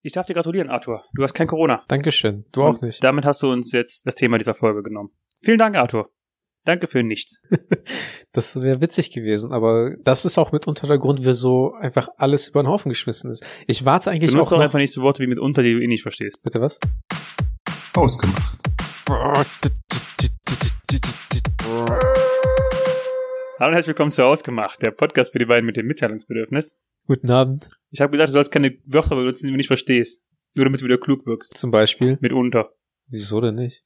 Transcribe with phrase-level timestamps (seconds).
[0.00, 1.02] Ich darf dir gratulieren, Arthur.
[1.12, 1.82] Du hast kein Corona.
[1.88, 2.44] Dankeschön.
[2.52, 3.02] Du auch Und nicht.
[3.02, 5.10] Damit hast du uns jetzt das Thema dieser Folge genommen.
[5.42, 6.10] Vielen Dank, Arthur.
[6.64, 7.42] Danke für nichts.
[8.32, 12.62] Das wäre witzig gewesen, aber das ist auch mitunter der Grund, wieso einfach alles über
[12.62, 13.42] den Haufen geschmissen ist.
[13.66, 14.64] Ich warte eigentlich Benutzt auch doch noch...
[14.64, 16.42] einfach nicht so Worte wie mitunter, die du eh nicht verstehst.
[16.44, 16.78] Bitte was?
[17.96, 18.58] Ausgemacht.
[23.58, 26.78] Hallo und herzlich willkommen zu Ausgemacht, der Podcast für die beiden mit dem Mitteilungsbedürfnis.
[27.08, 27.70] Guten Abend.
[27.90, 30.22] Ich habe gesagt, du sollst keine Wörter benutzen, die du nicht verstehst.
[30.54, 31.56] Nur damit du wieder klug wirkst.
[31.56, 32.18] Zum Beispiel.
[32.20, 32.68] Mitunter.
[33.06, 33.82] Wieso denn nicht?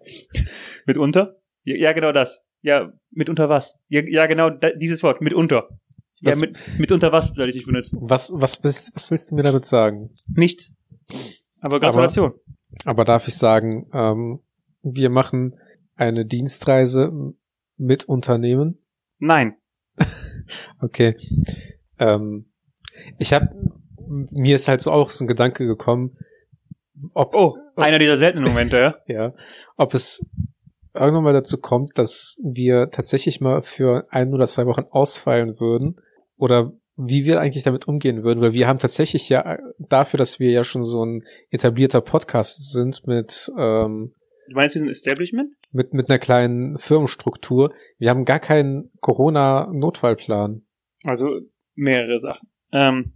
[0.86, 1.36] Mitunter?
[1.64, 2.40] Ja, ja genau das.
[2.62, 3.76] Ja, mitunter was?
[3.88, 5.68] Ja, ja genau da, dieses Wort, mitunter.
[6.20, 7.98] Ja, Was- mit, mitunter was soll ich nicht benutzen?
[8.00, 10.14] Was, was, willst, was willst du mir damit sagen?
[10.34, 10.74] Nichts.
[11.60, 12.32] Aber Gratulation.
[12.86, 14.40] Aber darf ich sagen, ähm,
[14.82, 15.58] wir machen
[15.94, 17.34] eine Dienstreise
[17.76, 18.78] mit Unternehmen?
[19.18, 19.56] Nein.
[20.80, 21.12] Okay.
[21.98, 22.46] Ähm,
[23.18, 23.48] ich habe
[24.08, 26.16] mir ist halt so auch so ein Gedanke gekommen,
[27.12, 28.96] ob Oh, einer dieser seltenen Momente, ja?
[29.06, 29.34] ja,
[29.76, 30.24] ob es
[30.94, 36.00] irgendwann mal dazu kommt, dass wir tatsächlich mal für ein oder zwei Wochen ausfallen würden
[36.36, 40.50] oder wie wir eigentlich damit umgehen würden, weil wir haben tatsächlich ja dafür, dass wir
[40.50, 44.14] ja schon so ein etablierter Podcast sind mit ähm,
[44.48, 45.50] Du meinst diesen Establishment?
[45.72, 50.62] mit mit einer kleinen Firmenstruktur, wir haben gar keinen Corona-Notfallplan.
[51.04, 51.40] Also
[51.76, 52.48] mehrere Sachen.
[52.72, 53.12] Ähm,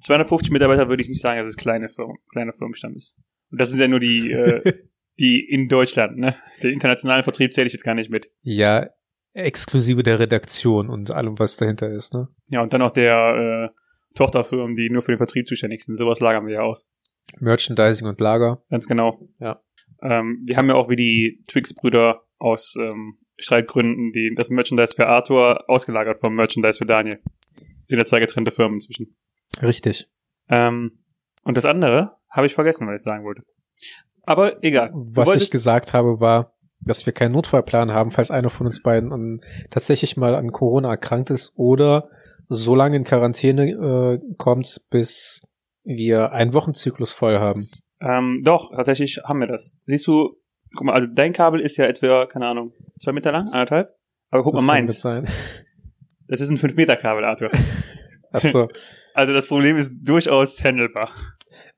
[0.00, 3.16] 250 Mitarbeiter würde ich nicht sagen, dass es kleine Firmen, kleiner Firmenstamm ist.
[3.50, 4.72] Und das sind ja nur die, äh,
[5.18, 6.34] die in Deutschland, ne?
[6.62, 8.30] Den internationalen Vertrieb zähle ich jetzt gar nicht mit.
[8.42, 8.88] Ja,
[9.34, 12.28] exklusive der Redaktion und allem, was dahinter ist, ne?
[12.48, 15.96] Ja, und dann noch der äh, Tochterfirmen, die nur für den Vertrieb zuständig sind.
[15.96, 16.88] Sowas lagern wir ja aus.
[17.38, 18.62] Merchandising und Lager.
[18.70, 19.20] Ganz genau.
[19.38, 19.62] Ja.
[20.02, 25.06] Ähm, wir haben ja auch wie die Twix-Brüder aus ähm, Streitgründen die, das Merchandise für
[25.06, 27.20] Arthur ausgelagert vom Merchandise für Daniel.
[27.90, 29.16] Sind ja zwei getrennte Firmen inzwischen.
[29.60, 30.08] Richtig.
[30.48, 31.04] Ähm,
[31.44, 33.42] und das andere habe ich vergessen, was ich sagen wollte.
[34.22, 34.90] Aber egal.
[34.94, 38.82] Was wolltest- ich gesagt habe, war, dass wir keinen Notfallplan haben, falls einer von uns
[38.82, 42.08] beiden tatsächlich mal an Corona erkrankt ist oder
[42.48, 45.42] so lange in Quarantäne äh, kommt, bis
[45.84, 47.68] wir einen Wochenzyklus voll haben.
[48.00, 49.74] Ähm, doch, tatsächlich haben wir das.
[49.86, 50.36] Siehst du,
[50.74, 53.94] guck mal, also dein Kabel ist ja etwa, keine Ahnung, zwei Meter lang, anderthalb.
[54.30, 54.92] Aber guck Das mal kann meins.
[54.92, 55.28] gut sein.
[56.30, 57.50] Das ist ein 5 Meter Kabel, Arthur.
[58.32, 58.68] Achso.
[59.14, 61.10] Also das Problem ist durchaus handelbar.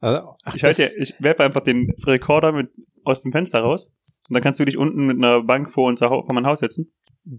[0.01, 2.71] Also, ach, Ich halte, ich werfe einfach den Rekorder mit
[3.05, 3.91] aus dem Fenster raus.
[4.29, 6.93] Und dann kannst du dich unten mit einer Bank vor unser vor mein Haus setzen.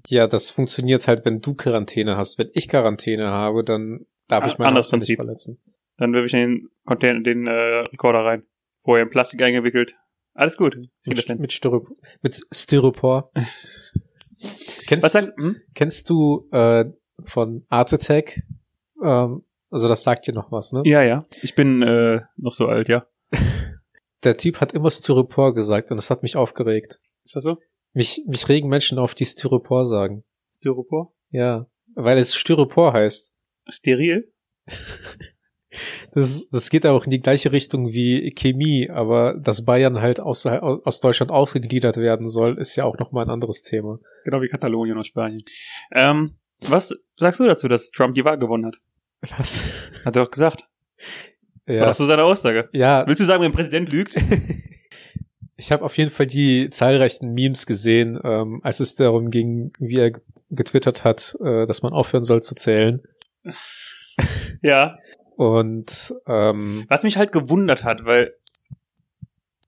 [0.08, 2.40] ja, das funktioniert halt, wenn du Quarantäne hast.
[2.40, 5.62] Wenn ich Quarantäne habe, dann darf Ah, ich mein anderes Haus nicht verletzen.
[5.98, 7.52] Dann werfe ich den Container, den äh,
[7.92, 8.44] Rekorder rein.
[8.82, 9.96] Vorher in Plastik eingewickelt.
[10.34, 10.76] Alles gut.
[11.06, 13.32] Mit, mit, Styropor, mit Styropor.
[14.88, 15.58] kennst, Was sagst hm?
[15.76, 16.86] kennst du äh,
[17.30, 18.42] von Art Attack?
[19.02, 20.84] Ähm, also das sagt dir noch was, ne?
[20.86, 21.26] Ja, ja.
[21.42, 23.08] Ich bin äh, noch so alt, ja.
[24.24, 27.02] Der Typ hat immer Styropor gesagt und das hat mich aufgeregt.
[27.26, 27.58] Ist das so?
[27.94, 30.24] Mich, mich regen Menschen auf, die Styropor sagen.
[30.56, 31.14] Styropor?
[31.30, 33.34] Ja, weil es Styropor heißt.
[33.68, 34.32] Steril?
[36.14, 40.46] Das, das geht auch in die gleiche Richtung wie Chemie, aber dass Bayern halt aus,
[40.46, 44.00] aus Deutschland ausgegliedert werden soll, ist ja auch nochmal ein anderes Thema.
[44.24, 45.44] Genau wie Katalonien aus Spanien.
[45.92, 46.36] Ähm,
[46.70, 48.76] was sagst du dazu, dass Trump die Wahl gewonnen hat?
[49.38, 49.64] Was?
[50.06, 50.66] Hat er doch gesagt.
[51.66, 52.70] War Ja, das so seine Aussage?
[52.74, 54.16] ja Willst du sagen, wenn ein Präsident lügt?
[55.56, 59.98] ich habe auf jeden Fall die zahlreichen Memes gesehen, ähm, als es darum ging, wie
[59.98, 60.12] er
[60.50, 63.02] getwittert hat, äh, dass man aufhören soll zu zählen.
[64.62, 64.98] ja.
[65.36, 68.34] Und ähm, Was mich halt gewundert hat, weil,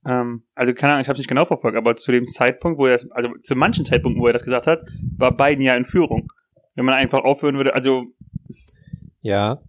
[0.06, 2.94] ähm, also keine Ahnung, ich habe nicht genau verfolgt, aber zu dem Zeitpunkt, wo er
[2.94, 4.82] das, also zu manchen Zeitpunkten, wo er das gesagt hat,
[5.18, 6.32] war Biden ja in Führung.
[6.76, 8.06] Wenn man einfach aufhören würde, also
[9.22, 9.62] ja,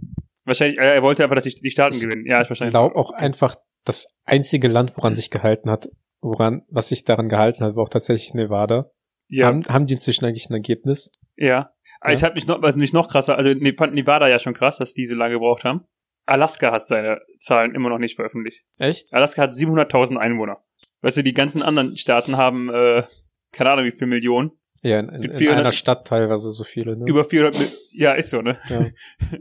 [0.45, 2.27] wahrscheinlich, äh, er wollte einfach, dass die, die Staaten gewinnen.
[2.27, 2.73] Ja, ist ich wahrscheinlich.
[2.73, 5.89] glaube auch einfach, das einzige Land, woran sich gehalten hat,
[6.21, 8.91] woran, was sich daran gehalten hat, war auch tatsächlich Nevada.
[9.29, 11.13] Ja, Haben, haben die inzwischen eigentlich ein Ergebnis?
[11.37, 11.71] ja.
[12.05, 12.13] Ja.
[12.13, 14.77] Ich habe mich noch, was mich noch krasser, also ne, fand Nevada ja schon krass,
[14.77, 15.87] dass die so lange gebraucht haben.
[16.27, 18.65] Alaska hat seine Zahlen immer noch nicht veröffentlicht.
[18.79, 19.13] Echt?
[19.15, 20.59] Alaska hat 700.000 Einwohner.
[21.01, 23.03] Weißt du, die ganzen anderen Staaten haben, äh,
[23.51, 24.53] keine Ahnung wie viel Millionen.
[24.87, 27.05] Ja, in, in, gibt in 400 einer Stadt teilweise so viele, ne?
[27.07, 28.59] Über 400, Mil- ja, ist so, ne?
[28.69, 28.87] Ja.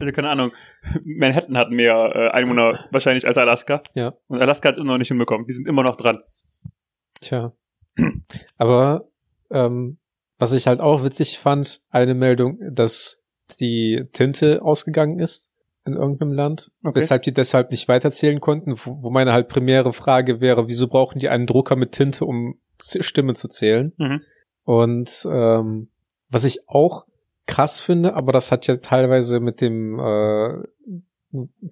[0.00, 0.50] Also keine Ahnung,
[1.04, 3.80] Manhattan hat mehr äh, Einwohner wahrscheinlich als Alaska.
[3.94, 4.14] Ja.
[4.26, 5.46] Und Alaska hat es immer noch nicht hinbekommen.
[5.46, 6.18] Die sind immer noch dran.
[7.20, 7.52] Tja.
[8.56, 9.08] Aber
[9.52, 9.98] ähm,
[10.38, 13.22] was ich halt auch witzig fand, eine Meldung, dass
[13.60, 15.52] die Tinte ausgegangen ist
[15.86, 17.00] in irgendeinem Land, Okay.
[17.00, 21.20] weshalb die deshalb nicht weiterzählen konnten, wo, wo meine halt primäre Frage wäre, wieso brauchen
[21.20, 23.92] die einen Drucker mit Tinte, um Stimmen zu zählen?
[23.96, 24.22] Mhm.
[24.64, 25.88] Und ähm,
[26.28, 27.06] was ich auch
[27.46, 30.62] krass finde, aber das hat ja teilweise mit dem äh,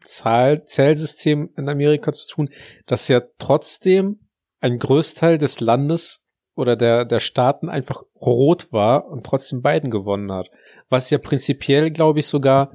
[0.02, 2.50] Zahl, Zählsystem in Amerika zu tun,
[2.86, 4.18] dass ja trotzdem
[4.60, 10.30] ein Großteil des Landes oder der, der Staaten einfach rot war und trotzdem Biden gewonnen
[10.32, 10.50] hat.
[10.88, 12.72] Was ja prinzipiell, glaube ich, sogar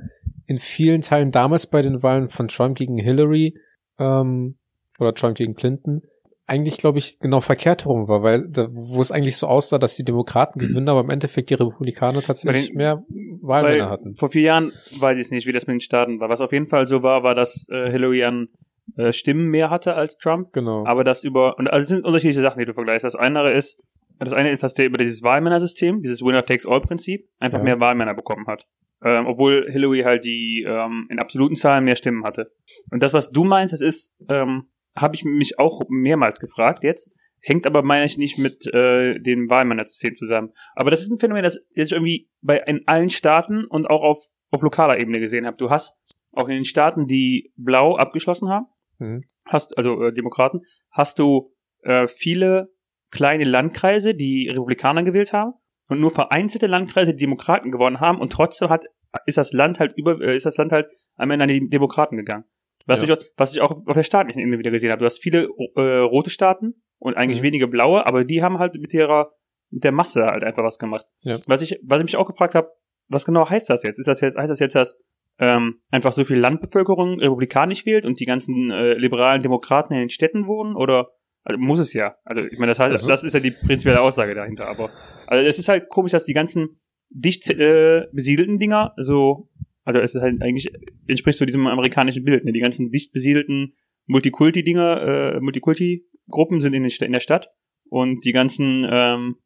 [0.47, 3.59] in vielen Teilen damals bei den Wahlen von Trump gegen Hillary
[3.99, 4.57] ähm,
[4.97, 6.01] oder Trump gegen Clinton
[6.47, 9.95] eigentlich, glaube ich, genau verkehrt herum war, weil da, wo es eigentlich so aussah, dass
[9.95, 13.03] die Demokraten gewinnen, aber im Endeffekt die Republikaner tatsächlich den, mehr
[13.41, 14.15] Wahlmänner hatten.
[14.15, 16.29] Vor vier Jahren weiß ich nicht, wie das mit den Staaten war.
[16.29, 18.47] Was auf jeden Fall so war, war, dass äh, Hillary an
[18.95, 20.53] äh, Stimmen mehr hatte als Trump.
[20.53, 20.85] Genau.
[20.85, 23.03] Aber das über, und also es sind unterschiedliche Sachen, die du vergleichst.
[23.03, 23.81] Das eine ist,
[24.19, 27.63] das eine ist, dass der über dieses Wahlmännersystem, dieses Winner-Takes-All-Prinzip, einfach Ja.
[27.65, 28.65] mehr Wahlmänner bekommen hat.
[29.03, 32.51] Ähm, obwohl Hillary halt die ähm, in absoluten Zahlen mehr Stimmen hatte.
[32.89, 37.09] Und das, was du meinst, das ist, ähm, habe ich mich auch mehrmals gefragt jetzt,
[37.39, 40.51] hängt aber, meine ich, nicht mit äh, dem Wahlmännersystem zusammen.
[40.75, 44.19] Aber das ist ein Phänomen, das ich irgendwie bei in allen Staaten und auch auf,
[44.51, 45.57] auf lokaler Ebene gesehen habe.
[45.57, 45.93] Du hast
[46.31, 48.67] auch in den Staaten, die blau abgeschlossen haben,
[48.99, 49.25] Mhm.
[49.45, 51.53] hast, also äh, Demokraten, hast du
[51.83, 52.69] äh, viele
[53.11, 55.53] kleine Landkreise, die Republikaner gewählt haben
[55.87, 58.85] und nur vereinzelte Landkreise, die Demokraten gewonnen haben und trotzdem hat
[59.25, 62.17] ist das Land halt über äh, ist das Land halt am Ende an die Demokraten
[62.17, 62.45] gegangen.
[62.87, 63.05] Was, Ja.
[63.05, 64.99] ich, auch, was ich auch auf der staatlichen Ebene wieder gesehen habe.
[64.99, 67.45] Du hast viele äh, rote Staaten und eigentlich Mhm.
[67.45, 69.31] wenige blaue, aber die haben halt mit ihrer
[69.69, 71.05] mit der Masse halt einfach was gemacht.
[71.19, 71.39] Ja.
[71.45, 72.69] Was ich was ich mich auch gefragt habe,
[73.09, 73.99] was genau heißt das jetzt?
[73.99, 74.97] Ist das jetzt heißt das jetzt, dass
[75.39, 80.09] ähm, einfach so viel Landbevölkerung republikanisch wählt und die ganzen äh, liberalen Demokraten in den
[80.09, 81.09] Städten wohnen oder
[81.43, 82.15] also muss es ja.
[82.25, 84.89] Also ich meine, das heißt, Also- das ist ja die prinzipielle Aussage dahinter, aber
[85.27, 86.79] also es ist halt komisch, dass die ganzen
[87.09, 89.49] dicht äh, besiedelten Dinger so
[89.87, 90.71] also es ist halt eigentlich
[91.07, 92.51] entspricht so diesem amerikanischen Bild, ne?
[92.51, 93.73] Die ganzen dicht besiedelten
[94.05, 97.49] Multikulti-Dinger, äh, Multikulti-Gruppen sind in, den in der Stadt
[97.89, 99.37] und die ganzen ähm,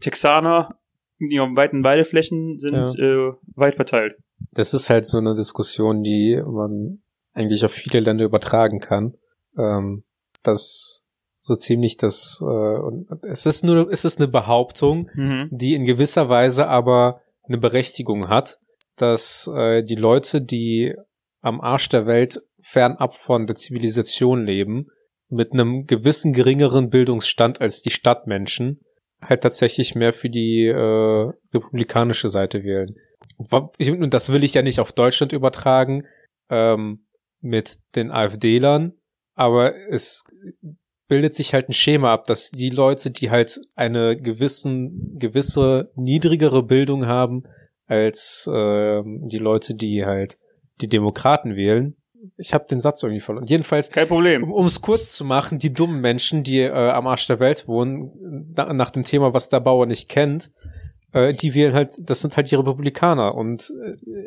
[0.00, 0.78] Texaner
[1.18, 4.14] mit ihren weiten Weideflächen sind äh, weit verteilt.
[4.52, 7.02] Das ist halt so eine Diskussion, die man
[7.32, 9.14] eigentlich auf viele Länder übertragen kann.
[9.56, 10.04] Ähm,
[10.42, 11.04] dass
[11.40, 15.48] so ziemlich das, äh, und es ist nur, es ist eine Behauptung, Mhm.
[15.50, 18.60] die in gewisser Weise aber eine Berechtigung hat,
[19.02, 20.94] dass äh, die Leute, die
[21.40, 24.86] am Arsch der Welt fernab von der Zivilisation leben,
[25.28, 28.80] mit einem gewissen geringeren Bildungsstand als die Stadtmenschen,
[29.20, 32.94] halt tatsächlich mehr für die äh, republikanische Seite wählen.
[33.38, 36.06] Und das will ich ja nicht auf Deutschland übertragen
[36.48, 37.06] ähm,
[37.40, 38.92] mit den AfD-Lern,
[39.34, 40.24] aber es
[41.08, 46.62] bildet sich halt ein Schema ab, dass die Leute, die halt eine gewissen, gewisse niedrigere
[46.62, 47.44] Bildung haben
[47.92, 50.38] als ähm, die Leute, die halt
[50.80, 51.94] die Demokraten wählen.
[52.36, 53.46] Ich habe den Satz irgendwie verloren.
[53.46, 54.50] Jedenfalls, Kein Problem.
[54.50, 58.48] um es kurz zu machen, die dummen Menschen, die äh, am Arsch der Welt wohnen,
[58.56, 60.50] na, nach dem Thema, was der Bauer nicht kennt,
[61.12, 63.72] äh, die wählen halt, das sind halt die Republikaner und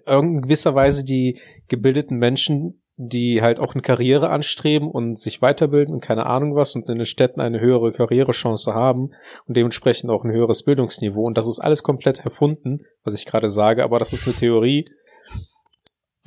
[0.05, 5.41] äh, in gewisser Weise die gebildeten Menschen, die halt auch eine Karriere anstreben und sich
[5.41, 9.11] weiterbilden und keine Ahnung was und in den Städten eine höhere Karrierechance haben
[9.47, 11.25] und dementsprechend auch ein höheres Bildungsniveau.
[11.25, 14.85] Und das ist alles komplett erfunden, was ich gerade sage, aber das ist eine Theorie,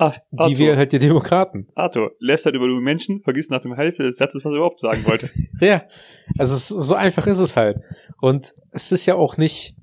[0.01, 1.67] Ach, die wählen halt die Demokraten.
[1.75, 5.05] Arthur, lästert über dumme Menschen, vergisst nach dem Hälfte des Satzes, was er überhaupt sagen
[5.05, 5.29] wollte.
[5.59, 5.83] Ja,
[6.37, 7.79] also es, so einfach ist es halt.
[8.21, 9.75] Und es ist ja auch nicht,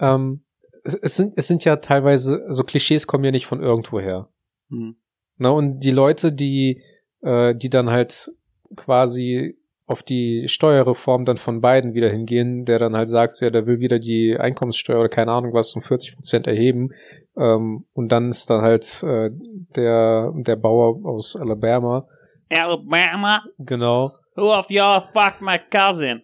[0.00, 0.46] ähm,
[0.82, 4.30] es, es sind, es sind ja teilweise, so Klischees kommen ja nicht von irgendwoher.
[4.70, 4.96] Hm.
[5.36, 6.82] Na, und die Leute, die,
[7.22, 8.30] äh, die dann halt
[8.76, 9.56] quasi
[9.86, 13.80] auf die Steuerreform dann von Biden wieder hingehen, der dann halt sagt, ja, der will
[13.80, 16.90] wieder die Einkommenssteuer oder keine Ahnung was um 40 Prozent erheben.
[17.36, 19.30] Ähm, und dann ist dann halt äh,
[19.76, 22.06] der, der Bauer aus Alabama,
[22.50, 26.22] Alabama, genau, who of y'all fucked my cousin?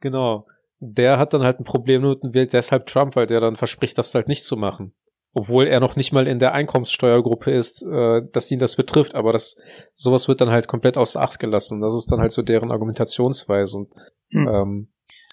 [0.00, 0.46] Genau.
[0.80, 4.14] Der hat dann halt ein Problem und wählt deshalb Trump, weil der dann verspricht, das
[4.14, 4.92] halt nicht zu machen.
[5.38, 9.32] Obwohl er noch nicht mal in der Einkommenssteuergruppe ist, äh, dass ihn das betrifft, aber
[9.32, 9.56] das,
[9.94, 11.80] sowas wird dann halt komplett außer Acht gelassen.
[11.80, 13.88] Das ist dann halt so deren Argumentationsweise und,
[14.32, 14.48] Hm.
[14.48, 14.88] ähm,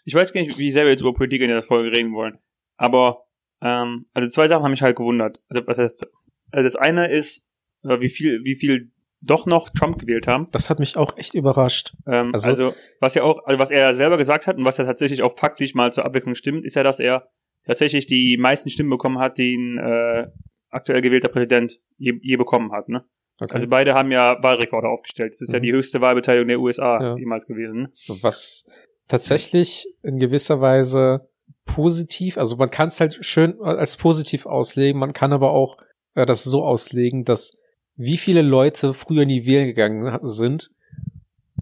[0.05, 2.37] Ich weiß gar nicht, wie sehr wir jetzt über Politik in der Folge reden wollen.
[2.77, 3.23] Aber,
[3.61, 5.41] ähm, also zwei Sachen haben mich halt gewundert.
[5.49, 6.05] Also, was heißt,
[6.51, 7.43] also das eine ist,
[7.83, 10.45] äh, wie viel, wie viel doch noch Trump gewählt haben.
[10.51, 11.95] das hat mich auch echt überrascht.
[12.05, 14.85] Ähm, Also- also, was ja auch, also was er selber gesagt hat und was ja
[14.85, 17.27] tatsächlich auch faktisch mal zur Abwechslung stimmt, ist ja, dass er
[17.65, 20.27] tatsächlich die meisten Stimmen bekommen hat, die ein äh,
[20.69, 22.89] aktuell gewählter Präsident je, je bekommen hat.
[22.89, 23.03] Ne?
[23.39, 23.53] Okay.
[23.53, 25.33] Also beide haben ja Wahlrekorde aufgestellt.
[25.33, 25.63] Das ist ja Mhm.
[25.63, 27.17] die höchste Wahlbeteiligung der USA Ja.
[27.17, 27.81] jemals gewesen.
[27.81, 28.17] Ne?
[28.21, 28.65] was
[29.07, 31.27] tatsächlich in gewisser Weise
[31.65, 35.77] positiv, also man kann es halt schön als positiv auslegen, man kann aber auch
[36.15, 37.57] äh, das so auslegen, dass
[37.95, 40.69] wie viele Leute früher in die Wählen gegangen sind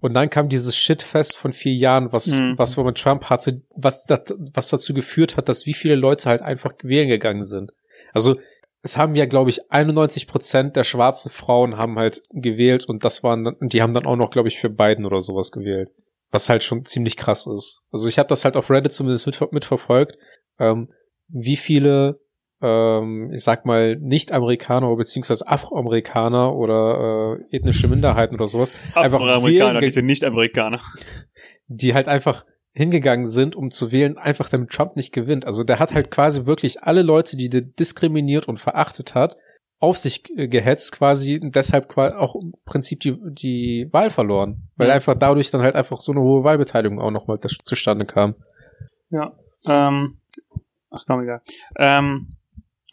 [0.04, 2.58] und dann kam dieses Shitfest von vier Jahren, was, Mhm.
[2.58, 6.42] was mit Trump hatte, was, dat, was dazu geführt hat, dass wie viele Leute halt
[6.42, 7.72] einfach wählen gegangen sind.
[8.12, 8.36] Also
[8.82, 13.22] es haben ja, glaube ich, 91 Prozent der schwarzen Frauen haben halt gewählt und das
[13.22, 15.90] waren, und die haben dann auch noch, glaube ich, für Biden oder sowas gewählt.
[16.30, 17.80] Was halt schon ziemlich krass ist.
[17.90, 20.18] Also ich habe das halt auf Reddit zumindest mit, mitverfolgt,
[20.58, 20.90] ähm,
[21.28, 22.20] wie viele,
[22.64, 29.80] ähm, ich sag mal, Nicht-Amerikaner beziehungsweise Afroamerikaner oder äh, ethnische Minderheiten oder sowas einfach Afroamerikaner,
[29.80, 30.80] diese Nicht-Amerikaner.
[31.68, 35.46] Die halt einfach hingegangen sind, um zu wählen, einfach damit Trump nicht gewinnt.
[35.46, 39.36] Also der hat halt quasi wirklich alle Leute, die der diskriminiert und verachtet hat,
[39.78, 44.68] auf sich gehetzt quasi und deshalb auch im Prinzip die, die Wahl verloren.
[44.76, 44.94] Weil mhm.
[44.94, 48.34] einfach dadurch dann halt einfach so eine hohe Wahlbeteiligung auch nochmal zustande kam.
[49.10, 49.32] Ja.
[49.66, 50.18] Ähm,
[50.90, 51.42] ach komm, egal.
[51.78, 52.33] Ähm,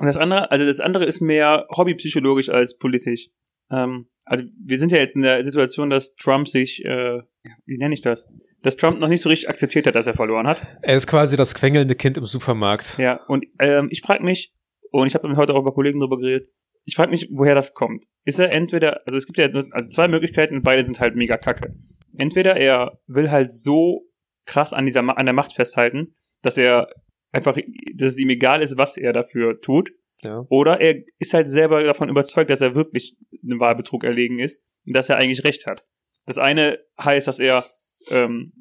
[0.01, 3.29] und das andere, also das andere ist mehr hobbypsychologisch als politisch.
[3.69, 7.21] Ähm, also wir sind ja jetzt in der Situation, dass Trump sich, äh,
[7.65, 8.27] wie nenne ich das?
[8.63, 10.61] dass Trump noch nicht so richtig akzeptiert hat, dass er verloren hat.
[10.81, 12.97] Er ist quasi das quengelnde Kind im Supermarkt.
[12.99, 14.53] Ja, und ähm, ich frage mich,
[14.91, 16.49] und ich habe heute auch bei Kollegen drüber geredet,
[16.83, 18.05] ich frage mich, woher das kommt.
[18.23, 21.37] Ist er entweder, also es gibt ja also zwei Möglichkeiten und beide sind halt mega
[21.37, 21.75] kacke.
[22.17, 24.07] Entweder er will halt so
[24.45, 26.89] krass an dieser an der Macht festhalten, dass er
[27.31, 27.57] einfach,
[27.95, 29.91] dass es ihm egal ist, was er dafür tut.
[30.21, 30.45] Ja.
[30.49, 34.95] Oder er ist halt selber davon überzeugt, dass er wirklich einem Wahlbetrug erlegen ist und
[34.95, 35.83] dass er eigentlich recht hat.
[36.25, 37.65] Das eine heißt, dass er
[38.09, 38.53] ähm,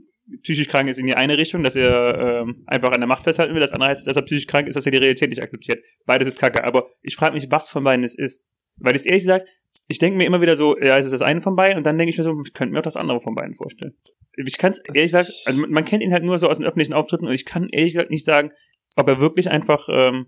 [0.42, 3.54] psychisch krank ist in die eine Richtung, dass er ähm, einfach an der Macht festhalten
[3.54, 3.60] will.
[3.60, 5.84] Das andere heißt, dass er psychisch krank ist, dass er die Realität nicht akzeptiert.
[6.06, 6.64] Beides ist kacke.
[6.64, 8.48] Aber ich frage mich, was von beiden es ist.
[8.76, 9.46] Weil ich ehrlich gesagt,
[9.90, 11.99] ich denke mir immer wieder so, ja, es ist das eine von beiden und dann
[11.99, 13.94] denke ich mir so, ich könnte mir auch das andere von beiden vorstellen.
[14.37, 16.94] Ich kann es ehrlich gesagt, also man kennt ihn halt nur so aus den öffentlichen
[16.94, 18.52] Auftritten und ich kann ehrlich gesagt nicht sagen,
[18.94, 20.26] ob er wirklich einfach ähm,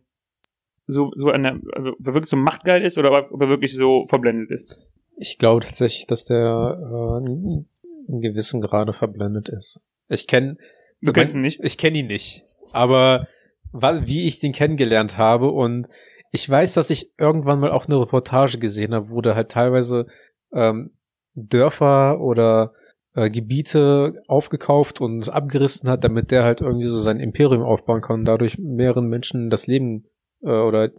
[0.88, 4.09] so, so eine, also ob er wirklich so machtgeil ist oder ob er wirklich so
[4.09, 4.76] verblendet ist.
[5.16, 7.31] Ich glaube tatsächlich, dass der äh,
[8.09, 9.81] in gewissem Grade verblendet ist.
[10.09, 10.57] Ich kenne,
[11.02, 11.61] du kennst ihn nicht?
[11.62, 12.42] Ich kenne ihn nicht,
[12.73, 13.28] aber
[13.73, 15.87] wie ich den kennengelernt habe und
[16.32, 20.06] ich weiß, dass ich irgendwann mal auch eine Reportage gesehen habe, wo der halt teilweise
[20.52, 20.90] ähm,
[21.34, 22.72] Dörfer oder
[23.14, 28.20] äh, Gebiete aufgekauft und abgerissen hat, damit der halt irgendwie so sein Imperium aufbauen kann
[28.20, 30.06] und dadurch mehreren Menschen das Leben
[30.42, 30.90] äh, oder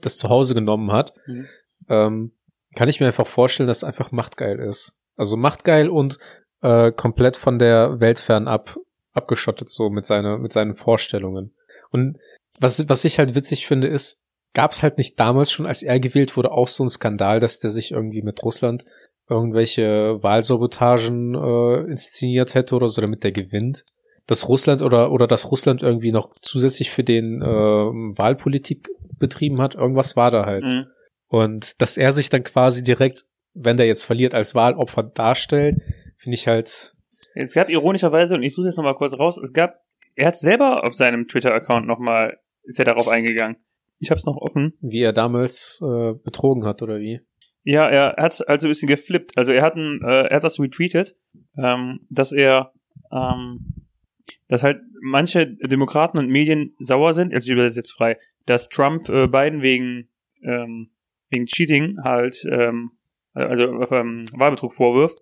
[0.00, 1.12] das Zuhause genommen hat.
[1.26, 1.46] Mhm.
[1.88, 2.32] Ähm,
[2.74, 4.96] kann ich mir einfach vorstellen, dass es einfach machtgeil ist.
[5.16, 6.18] Also machtgeil und
[6.62, 8.78] äh, komplett von der Welt fernab
[9.12, 11.52] abgeschottet, so mit, seiner, mit seinen Vorstellungen.
[11.90, 12.18] Und
[12.58, 14.20] was, was ich halt witzig finde, ist,
[14.54, 17.58] gab es halt nicht damals schon, als er gewählt wurde, auch so ein Skandal, dass
[17.58, 18.84] der sich irgendwie mit Russland
[19.28, 23.84] irgendwelche Wahlsabotagen äh, inszeniert hätte oder so, damit der gewinnt.
[24.26, 28.88] Dass Russland oder, oder dass Russland irgendwie noch zusätzlich für den äh, Wahlpolitik
[29.18, 30.64] betrieben hat, irgendwas war da halt.
[30.64, 30.86] Mhm.
[31.28, 33.24] Und dass er sich dann quasi direkt,
[33.54, 35.76] wenn der jetzt verliert, als Wahlopfer darstellt,
[36.16, 36.94] finde ich halt.
[37.34, 39.80] Es gab ironischerweise, und ich suche jetzt nochmal kurz raus, es gab,
[40.16, 43.56] er hat selber auf seinem Twitter-Account nochmal, ist er darauf eingegangen.
[43.98, 44.74] Ich hab's noch offen.
[44.80, 47.20] Wie er damals äh, betrogen hat, oder wie?
[47.64, 49.36] Ja, er hat also ein bisschen geflippt.
[49.36, 51.16] Also er hat, ein, äh, er hat das retweetet,
[51.56, 52.72] ähm, dass er,
[53.12, 53.74] ähm,
[54.48, 59.08] dass halt manche Demokraten und Medien sauer sind, also ich übersetze jetzt frei, dass Trump
[59.08, 60.08] äh, Biden wegen,
[60.42, 60.90] ähm,
[61.30, 62.92] wegen Cheating halt, ähm,
[63.34, 65.20] also ähm, Wahlbetrug vorwirft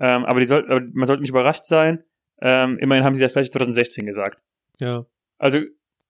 [0.00, 2.04] ähm, aber, die soll, aber man sollte nicht überrascht sein.
[2.40, 4.40] Ähm, immerhin haben sie das gleiche 2016 gesagt.
[4.78, 5.06] Ja.
[5.38, 5.60] Also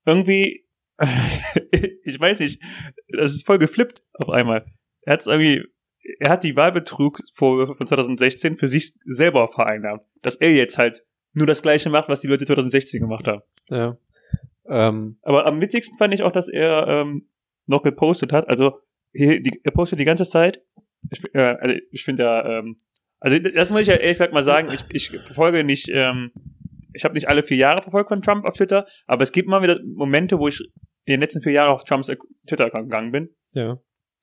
[0.05, 0.62] irgendwie,
[2.05, 2.63] ich weiß nicht,
[3.09, 4.67] das ist voll geflippt auf einmal.
[5.03, 5.65] Er hat irgendwie,
[6.21, 10.03] er hat die Wahlbetrugsvorwürfe von 2016 für sich selber vereinnahmt.
[10.23, 13.43] Dass er jetzt halt nur das gleiche macht, was die Leute 2016 gemacht haben.
[13.69, 13.97] Ja.
[14.69, 15.19] Ähm.
[15.23, 17.29] Aber am witzigsten fand ich auch, dass er ähm,
[17.67, 18.49] noch gepostet hat.
[18.49, 18.79] Also
[19.13, 20.63] hier, die, er postet die ganze Zeit.
[21.11, 22.77] Ich, äh, also ich finde ja ähm,
[23.23, 26.33] also das muss ich ja ehrlich gesagt mal sagen, ich, ich verfolge nicht, ähm,
[26.95, 29.63] ich habe nicht alle vier Jahre verfolgt von Trump auf Twitter, aber es gibt mal
[29.63, 30.61] wieder Momente, wo ich
[31.05, 32.11] in den letzten vier Jahren auf Trumps
[32.47, 33.31] Twitter-Account gegangen bin.
[33.53, 33.79] Ja.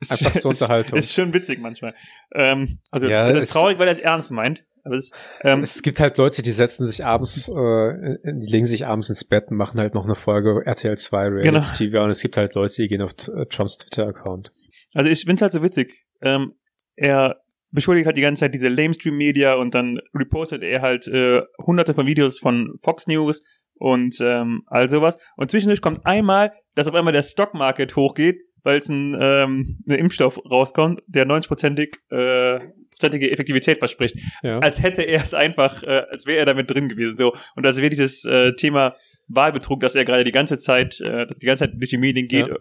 [0.10, 0.98] Einfach zur Unterhaltung.
[0.98, 1.94] Ist, ist schon witzig manchmal.
[2.34, 4.64] Ähm, also ja, das ist traurig, weil er es ernst meint.
[4.84, 5.12] Aber es,
[5.42, 9.26] ähm, es gibt halt Leute, die setzen sich abends, äh, die legen sich abends ins
[9.26, 11.74] Bett und machen halt noch eine Folge RTL 2 Reality genau.
[11.74, 14.52] TV und es gibt halt Leute, die gehen auf äh, Trumps Twitter-Account.
[14.94, 16.06] Also ich finde es halt so witzig.
[16.22, 16.54] Ähm,
[16.96, 21.94] er beschuldigt halt die ganze Zeit diese Lamestream-Media und dann repostet er halt äh, hunderte
[21.94, 23.44] von Videos von Fox News
[23.76, 25.18] und ähm, all sowas.
[25.36, 29.96] Und zwischendurch kommt einmal, dass auf einmal der Stockmarket hochgeht, weil es ein, ähm, ein
[29.96, 32.60] Impfstoff rauskommt, der 90-prozentig äh,
[32.92, 34.18] prozentige Effektivität verspricht.
[34.44, 34.60] Ja.
[34.60, 37.16] Als hätte er es einfach, äh, als wäre er damit drin gewesen.
[37.18, 37.34] So.
[37.56, 38.96] Und als wäre dieses äh, Thema
[39.28, 42.48] Wahlbetrug, dass er gerade die ganze Zeit, äh, die ganze Zeit durch die Medien geht,
[42.48, 42.56] ja.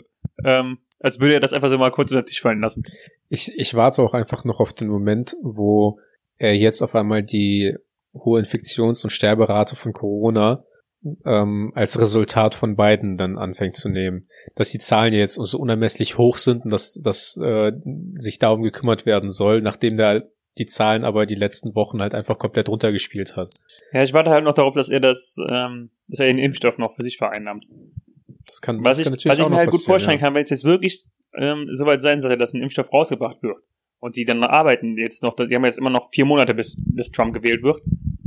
[0.44, 2.82] Ähm, als würde er das einfach so mal kurz unter den Tisch fallen lassen.
[3.28, 6.00] Ich, ich warte auch einfach noch auf den Moment, wo
[6.38, 7.76] er jetzt auf einmal die
[8.14, 10.64] hohe Infektions- und Sterberate von Corona
[11.24, 14.28] ähm, als Resultat von beiden dann anfängt zu nehmen.
[14.56, 17.72] Dass die Zahlen jetzt so unermesslich hoch sind und dass, dass äh,
[18.14, 20.28] sich darum gekümmert werden soll, nachdem der
[20.58, 23.54] die Zahlen aber die letzten Wochen halt einfach komplett runtergespielt hat.
[23.92, 26.96] Ja, ich warte halt noch darauf, dass er das, ähm, dass er den Impfstoff noch
[26.96, 27.64] für sich vereinnahmt.
[28.48, 30.24] Das kann, Was das ich, kann was natürlich ich auch mir halt gut vorstellen ja.
[30.26, 33.58] kann, wenn es jetzt wirklich ähm, soweit sein sollte, dass ein Impfstoff rausgebracht wird
[34.00, 37.10] und die dann arbeiten jetzt noch, die haben jetzt immer noch vier Monate, bis, bis
[37.10, 37.80] Trump gewählt wird.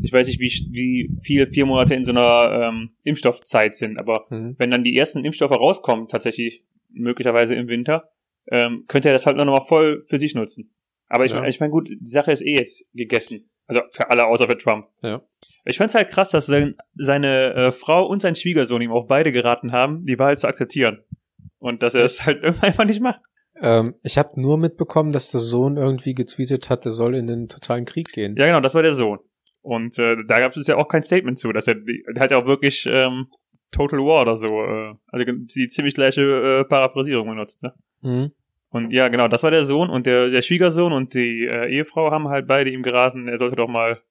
[0.04, 4.26] Ich weiß nicht, wie, wie viel vier Monate in so einer ähm, Impfstoffzeit sind, aber
[4.30, 4.56] Mhm.
[4.58, 8.10] wenn dann die ersten Impfstoffe rauskommen, tatsächlich möglicherweise im Winter,
[8.52, 10.74] ähm, könnte er das halt noch mal voll für sich nutzen.
[11.08, 11.46] Aber ich, Ja.
[11.46, 13.50] ich meine, gut, die Sache ist eh jetzt gegessen.
[13.72, 14.88] Also für alle außer für Trump.
[15.02, 15.22] Ja.
[15.64, 19.32] Ich fand's halt krass, dass sein, seine äh, Frau und sein Schwiegersohn ihm auch beide
[19.32, 21.06] geraten haben, die Wahl zu akzeptieren.
[21.58, 23.22] Und dass er es halt einfach nicht macht.
[23.62, 27.48] Ähm, ich habe nur mitbekommen, dass der Sohn irgendwie getweetet hat, er soll in den
[27.48, 28.36] totalen Krieg gehen.
[28.36, 29.20] Ja, genau, das war der Sohn.
[29.62, 32.32] Und äh, da gab es ja auch kein Statement zu, dass er, die, der hat
[32.32, 33.28] ja auch wirklich ähm,
[33.72, 37.74] Total War oder so, äh, also die ziemlich gleiche äh, Paraphrasierung benutzt, ne?
[38.02, 38.32] Mhm.
[38.72, 42.10] Und ja, genau, das war der Sohn und der, der Schwiegersohn und die äh, Ehefrau
[42.10, 44.02] haben halt beide ihm geraten, er sollte doch mal.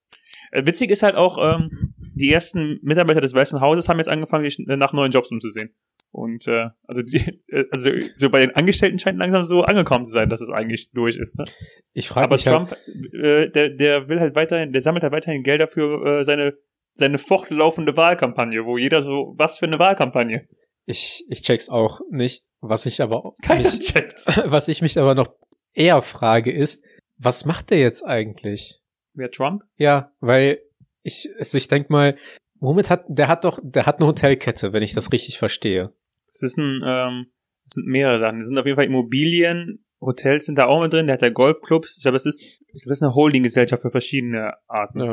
[0.53, 4.45] Äh, witzig ist halt auch, ähm, die ersten Mitarbeiter des Weißen Hauses haben jetzt angefangen,
[4.45, 5.75] sich nach neuen Jobs umzusehen.
[6.13, 10.13] Und äh, also die, äh, also so bei den Angestellten scheint langsam so angekommen zu
[10.13, 11.39] sein, dass es eigentlich durch ist.
[11.39, 11.47] Ne?
[11.95, 12.77] Ich frage Aber mich halt, Trump,
[13.15, 16.55] äh, der, der will halt weiterhin, der sammelt halt weiterhin Gelder für äh, seine
[16.95, 20.49] seine fortlaufende Wahlkampagne, wo jeder so, was für eine Wahlkampagne?
[20.87, 22.45] ich, ich check's auch nicht.
[22.61, 24.27] Was ich aber Keiner mich, checkt.
[24.45, 25.35] was ich mich aber noch
[25.73, 26.85] eher frage ist,
[27.19, 28.81] was macht der jetzt eigentlich?
[29.15, 29.63] Wer Trump?
[29.77, 30.61] Ja, weil
[31.03, 32.17] ich, also ich denk mal,
[32.59, 35.93] womit hat, der hat doch, der hat eine Hotelkette, wenn ich das richtig verstehe.
[36.31, 37.27] Es ist ein, ähm,
[37.67, 38.41] es sind mehrere Sachen.
[38.41, 41.29] Es sind auf jeden Fall Immobilien, Hotels sind da auch mit drin, der hat ja
[41.29, 41.97] Golfclubs.
[41.99, 45.01] Ich glaube, es ist, ich glaube, es ist eine Holdinggesellschaft für verschiedene Arten.
[45.01, 45.13] Ja.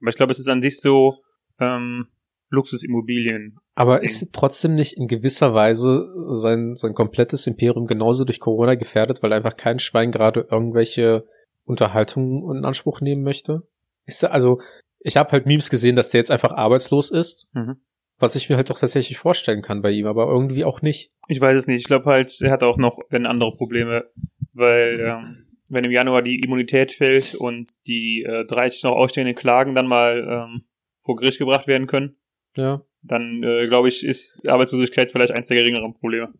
[0.00, 1.22] Aber ich glaube, es ist an sich so
[1.58, 2.06] ähm,
[2.50, 3.58] Luxusimmobilien.
[3.78, 9.22] Aber ist trotzdem nicht in gewisser Weise sein, sein komplettes Imperium genauso durch Corona gefährdet,
[9.22, 11.28] weil einfach kein Schwein gerade irgendwelche
[11.64, 13.68] Unterhaltungen in Anspruch nehmen möchte?
[14.04, 14.60] Ist er, also,
[14.98, 17.76] ich habe halt Memes gesehen, dass der jetzt einfach arbeitslos ist, Mhm.
[18.18, 21.12] was ich mir halt doch tatsächlich vorstellen kann bei ihm, aber irgendwie auch nicht.
[21.28, 21.78] Ich weiß es nicht.
[21.78, 24.10] Ich glaube halt, er hat auch noch wenn andere Probleme,
[24.54, 29.76] weil ähm, wenn im Januar die Immunität fällt und die äh, 30 noch ausstehenden Klagen
[29.76, 30.64] dann mal ähm,
[31.04, 32.16] vor Gericht gebracht werden können,
[32.56, 32.82] Ja.
[33.02, 36.32] Dann äh, glaube ich, ist Arbeitslosigkeit vielleicht eins der geringeren Probleme.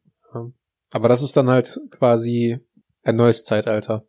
[0.90, 2.58] Aber das ist dann halt quasi
[3.02, 4.06] ein neues Zeitalter.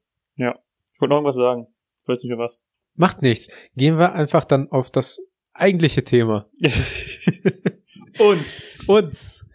[0.94, 1.68] Ich wollte noch irgendwas sagen.
[2.02, 2.62] Ich weiß nicht mehr was.
[2.96, 3.50] Macht nichts.
[3.76, 5.22] Gehen wir einfach dann auf das
[5.54, 6.50] eigentliche Thema.
[8.20, 8.46] und
[8.88, 9.46] Uns.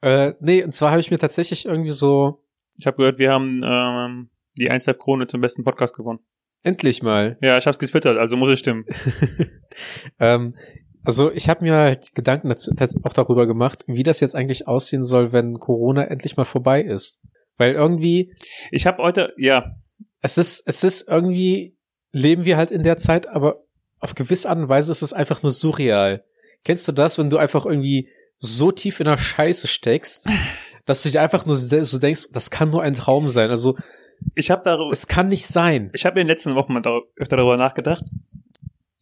[0.00, 2.42] Äh, nee, und zwar habe ich mir tatsächlich irgendwie so
[2.78, 6.20] ich habe gehört, wir haben ähm, die 1 Krone zum besten Podcast gewonnen.
[6.62, 8.84] endlich mal Ja, ich habe es getwittert, also muss es stimmen.
[10.20, 10.54] ähm,
[11.06, 14.68] also ich habe mir halt Gedanken dazu, tats- auch darüber gemacht, wie das jetzt eigentlich
[14.68, 17.20] aussehen soll, wenn Corona endlich mal vorbei ist.
[17.56, 18.34] Weil irgendwie,
[18.70, 19.76] Ich habe heute, ja,
[20.20, 21.76] es ist, es ist irgendwie,
[22.12, 23.62] leben wir halt in der Zeit, aber
[24.00, 26.24] auf gewisse Art und Weise ist es einfach nur surreal.
[26.64, 30.28] Kennst du das, wenn du einfach irgendwie so tief in der Scheiße steckst,
[30.86, 33.50] dass du dir einfach nur so denkst, das kann nur ein Traum sein.
[33.50, 33.76] Also
[34.34, 35.90] ich habe darüber, es kann nicht sein.
[35.94, 36.82] ich habe in den letzten Wochen mal
[37.16, 38.04] öfter darüber nachgedacht,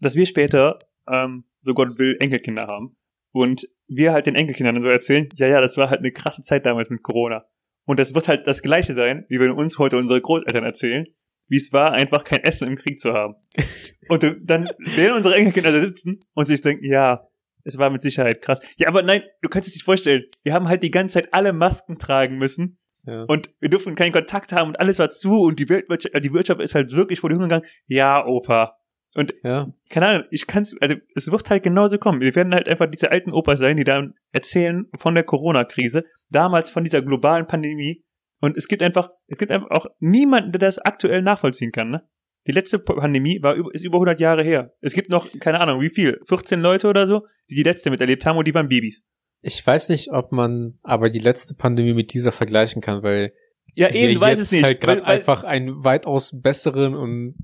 [0.00, 0.78] dass wir später,
[1.10, 2.96] ähm, so Gott will, Enkelkinder haben.
[3.32, 6.66] Und wir halt den Enkelkindern so erzählen, ja, ja, das war halt eine krasse Zeit
[6.66, 7.44] damals mit Corona.
[7.84, 11.06] Und das wird halt das Gleiche sein, wie wenn uns heute unsere Großeltern erzählen,
[11.48, 13.34] wie es war, einfach kein Essen im Krieg zu haben.
[14.08, 17.26] Und dann werden unsere Enkelkinder da sitzen und sich denken, ja,
[17.64, 18.60] es war mit Sicherheit krass.
[18.76, 21.52] Ja, aber nein, du kannst es dir vorstellen, wir haben halt die ganze Zeit alle
[21.54, 23.24] Masken tragen müssen Ja.
[23.24, 26.60] und wir durften keinen Kontakt haben und alles war zu und die Weltwirtschaft, die Wirtschaft
[26.60, 27.66] ist halt wirklich vor die Hunde gegangen.
[27.86, 28.76] Ja, Opa.
[29.14, 29.72] Und ja.
[29.90, 32.20] keine Ahnung, ich kann's, also es wird halt genauso kommen.
[32.20, 36.70] Wir werden halt einfach diese alten Opas sein, die dann erzählen von der Corona-Krise, damals
[36.70, 38.02] von dieser globalen Pandemie.
[38.40, 42.02] Und es gibt einfach, es gibt einfach auch niemanden, der das aktuell nachvollziehen kann, ne?
[42.46, 44.74] Die letzte Pandemie war über, ist über 100 Jahre her.
[44.82, 46.20] Es gibt noch, keine Ahnung, wie viel?
[46.28, 49.02] 14 Leute oder so, die die letzte miterlebt haben und die waren Babys.
[49.40, 53.32] Ich weiß nicht, ob man aber die letzte Pandemie mit dieser vergleichen kann, weil
[53.74, 54.64] Ja, wir eben, du weißt jetzt es nicht.
[54.64, 57.36] halt gerade einfach einen weitaus besseren und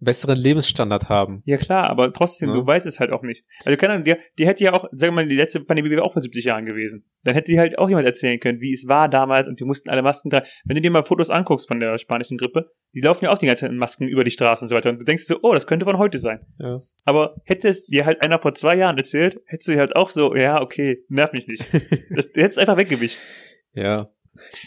[0.00, 1.42] besseren Lebensstandard haben.
[1.44, 2.54] Ja klar, aber trotzdem, Ja.
[2.54, 3.44] du weißt es halt auch nicht.
[3.64, 6.02] Also keine Ahnung, die, die hätte ja auch, sagen wir mal, die letzte Pandemie wäre
[6.02, 7.04] auch vor 70 Jahren gewesen.
[7.24, 9.90] Dann hätte die halt auch jemand erzählen können, wie es war damals und die mussten
[9.90, 10.46] alle Masken tragen.
[10.64, 13.46] Wenn du dir mal Fotos anguckst von der spanischen Grippe, die laufen ja auch die
[13.46, 14.90] ganze Zeit in Masken über die Straßen und so weiter.
[14.90, 16.40] Und du denkst so, oh, das könnte von heute sein.
[16.58, 16.78] Ja.
[17.04, 20.08] Aber hätte es dir halt einer vor zwei Jahren erzählt, hättest du dir halt auch
[20.08, 21.64] so, ja, okay, nerv mich nicht.
[22.10, 23.18] Das, du hättest einfach weggewischt.
[23.74, 24.08] ja.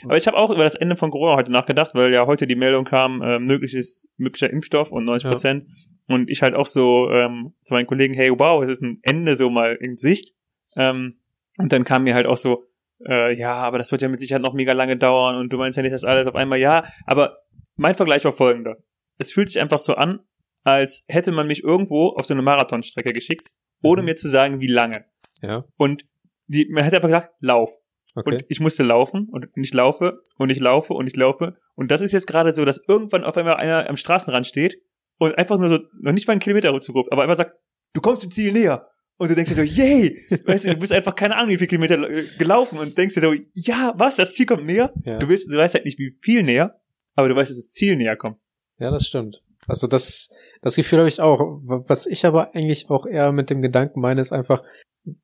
[0.04, 2.56] Aber ich habe auch über das Ende von Corona heute nachgedacht, weil ja heute die
[2.56, 5.66] Meldung kam, äh, mögliches, möglicher Impfstoff und 90 Prozent.
[6.08, 9.36] Und ich halt auch so ähm, zu meinen Kollegen, hey, wow, es ist ein Ende
[9.36, 10.36] so mal in Sicht.
[10.76, 11.20] Ähm,
[11.58, 12.66] und dann kam mir halt auch so,
[13.08, 15.78] äh, ja, aber das wird ja mit Sicherheit noch mega lange dauern und du meinst
[15.78, 16.84] ja nicht, dass alles auf einmal ja.
[17.06, 17.38] Aber
[17.76, 18.78] mein Vergleich war folgender.
[19.18, 20.20] Es fühlt sich einfach so an,
[20.64, 23.50] als hätte man mich irgendwo auf so eine Marathonstrecke geschickt,
[23.82, 24.06] ohne Mhm.
[24.06, 25.06] mir zu sagen, wie lange.
[25.42, 26.06] Ja, Und
[26.48, 27.70] die, man hätte einfach gesagt, lauf.
[28.16, 28.32] Okay.
[28.32, 31.58] Und ich musste laufen und ich laufe und ich laufe und ich laufe.
[31.76, 34.78] Und das ist jetzt gerade so, dass irgendwann auf einmal einer am Straßenrand steht
[35.18, 37.56] und einfach nur so, noch nicht mal einen Kilometer zuruft, aber einfach sagt,
[37.94, 38.88] du kommst dem Ziel näher.
[39.18, 40.20] Und du denkst dir so, yay!
[40.46, 43.22] Weißt du, du bist einfach keine Ahnung, wie viele Kilometer äh, gelaufen und denkst dir
[43.22, 44.92] so, ja, was, das Ziel kommt näher?
[45.06, 45.20] ja.
[45.20, 46.80] Du, weißt, du weißt halt nicht, wie viel näher,
[47.16, 48.38] aber du weißt, dass das Ziel näher kommt.
[48.80, 49.42] Ja, das stimmt.
[49.68, 50.30] Also das,
[50.62, 51.40] das Gefühl habe ich auch.
[51.64, 54.64] Was ich aber eigentlich auch eher mit dem Gedanken meine, ist einfach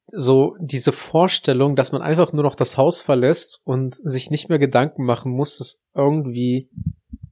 [0.08, 4.60] so diese Vorstellung, dass man einfach nur noch das Haus verlässt und sich nicht mehr
[4.60, 6.70] Gedanken machen muss, dass irgendwie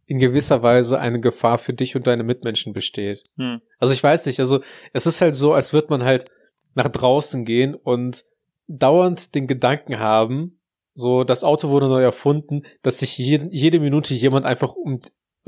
[0.06, 3.26] in gewisser Weise eine Gefahr für dich und deine Mitmenschen besteht.
[3.38, 3.62] Hm.
[3.78, 4.62] Also ich weiß nicht, also
[4.94, 6.26] es ist halt so, als würde man halt
[6.76, 8.24] nach draußen gehen und
[8.68, 10.60] dauernd den Gedanken haben,
[10.94, 15.02] so das Auto wurde neu erfunden, dass sich jede, jede Minute jemand einfach um,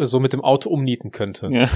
[0.06, 1.48] so mit dem Auto umnieten könnte.
[1.52, 1.70] Ja.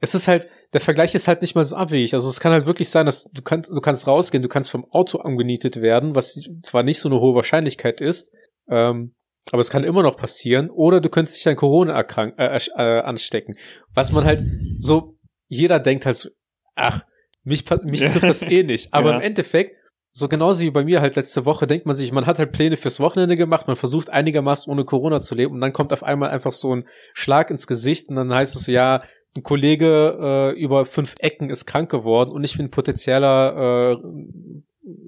[0.00, 2.12] Es ist halt, der Vergleich ist halt nicht mal so abwegig.
[2.14, 4.84] Also es kann halt wirklich sein, dass du kannst, du kannst rausgehen, du kannst vom
[4.90, 8.30] Auto umgenietet werden, was zwar nicht so eine hohe Wahrscheinlichkeit ist,
[8.68, 9.14] ähm,
[9.50, 10.68] aber es kann immer noch passieren.
[10.70, 13.56] Oder du könntest dich an Corona erkrank, äh, äh, anstecken.
[13.94, 14.40] Was man halt
[14.78, 15.16] so,
[15.48, 16.28] jeder denkt halt so,
[16.74, 17.04] ach,
[17.42, 18.88] mich, mich trifft das eh nicht.
[18.92, 19.16] Aber Ja.
[19.16, 19.76] im Endeffekt,
[20.16, 22.76] so genauso wie bei mir halt letzte Woche, denkt man sich, man hat halt Pläne
[22.76, 26.30] fürs Wochenende gemacht, man versucht einigermaßen ohne Corona zu leben und dann kommt auf einmal
[26.30, 29.02] einfach so ein Schlag ins Gesicht und dann heißt es so, ja,
[29.36, 33.96] ein Kollege äh, über fünf Ecken ist krank geworden und ich bin potenzieller äh,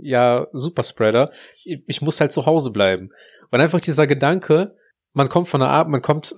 [0.02, 1.30] ja Superspreader.
[1.64, 3.10] Ich, ich muss halt zu Hause bleiben.
[3.52, 4.74] Und einfach dieser Gedanke,
[5.12, 6.34] man kommt von der Arbeit, man kommt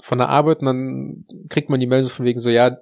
[0.00, 2.78] von der Arbeit und dann kriegt man die Meldung von wegen so, ja,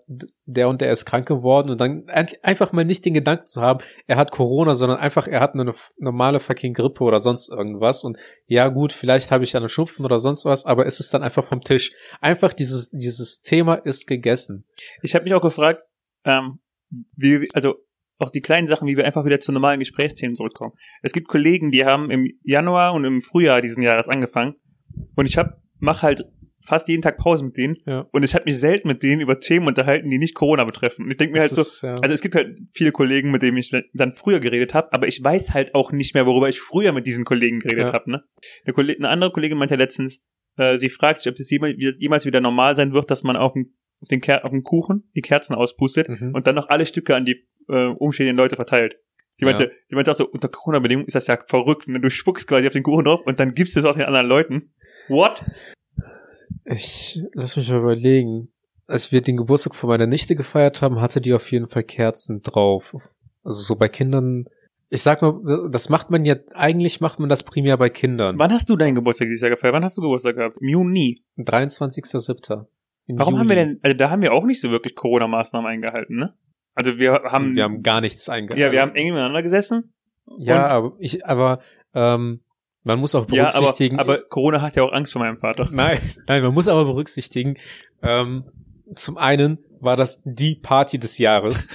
[0.46, 3.60] der und der ist krank geworden und dann ein- einfach mal nicht den Gedanken zu
[3.60, 8.04] haben, er hat Corona, sondern einfach, er hat eine normale fucking Grippe oder sonst irgendwas
[8.04, 11.12] und ja gut, vielleicht habe ich ja eine Schnupfen oder sonst was, aber es ist
[11.12, 11.92] dann einfach vom Tisch.
[12.20, 14.64] Einfach dieses, dieses Thema ist gegessen.
[15.02, 15.82] Ich habe mich auch gefragt,
[16.24, 16.60] ähm,
[17.16, 17.74] wie, also
[18.18, 20.74] auch die kleinen Sachen, wie wir einfach wieder zu normalen Gesprächsthemen zurückkommen.
[21.02, 24.54] Es gibt Kollegen, die haben im Januar und im Frühjahr diesen Jahres angefangen
[25.16, 26.24] und ich hab, mach halt
[26.64, 28.06] fast jeden Tag Pause mit denen Ja.
[28.12, 31.04] und ich habe mich selten mit denen über Themen unterhalten, die nicht Corona betreffen.
[31.04, 31.94] Und ich denke mir halt Das so, ist, ja.
[32.02, 35.22] also es gibt halt viele Kollegen, mit denen ich dann früher geredet habe, aber ich
[35.22, 37.92] weiß halt auch nicht mehr, worüber ich früher mit diesen Kollegen geredet Ja.
[37.92, 38.10] habe.
[38.10, 38.24] Ne?
[38.64, 40.20] Eine, Kolleg eine andere Kollegin meinte letztens,
[40.56, 43.74] äh, sie fragt sich, ob es jemals, wieder normal sein wird, dass man auf den,
[44.02, 46.34] auf den, Ker auf den Kuchen die Kerzen auspustet Mhm.
[46.34, 48.96] und dann noch alle Stücke an die äh, umstehenden Leute verteilt.
[49.36, 49.70] Sie meinte, Ja.
[49.86, 51.88] sie meinte auch so, unter Corona-Bedingungen ist das ja verrückt.
[51.88, 52.00] Ne?
[52.00, 54.26] Du spuckst quasi auf den Kuchen drauf und dann gibst du es auch den anderen
[54.26, 54.74] Leuten.
[55.08, 55.42] What?
[56.64, 58.48] Ich lass mich mal überlegen.
[58.86, 62.42] Als wir den Geburtstag von meiner Nichte gefeiert haben, hatte die auf jeden Fall Kerzen
[62.42, 62.94] drauf.
[63.44, 64.46] Also so bei Kindern.
[64.88, 68.36] Ich sag mal, das macht man ja, eigentlich macht man das primär bei Kindern.
[68.38, 69.74] Wann hast du deinen Geburtstag dieses Jahr gefeiert?
[69.74, 70.58] Wann hast du Geburtstag gehabt?
[70.60, 71.22] Im Juni.
[71.38, 72.66] 23.07.
[73.06, 76.16] Im Warum haben wir denn, also da haben wir auch nicht so wirklich Corona-Maßnahmen eingehalten,
[76.16, 76.34] ne?
[76.74, 78.60] Also wir haben, Wir haben gar nichts eingehalten.
[78.60, 79.92] ja, wir haben eng miteinander gesessen.
[80.38, 81.60] Ja, aber ich, aber
[81.94, 82.40] ähm,
[82.84, 83.98] man muss auch Ja, aber, berücksichtigen.
[83.98, 85.68] aber Corona hat ja auch Angst vor meinem Vater.
[85.72, 87.56] Nein, nein, man muss aber berücksichtigen,
[88.02, 88.44] ähm,
[88.94, 91.68] zum einen war das die Party des Jahres.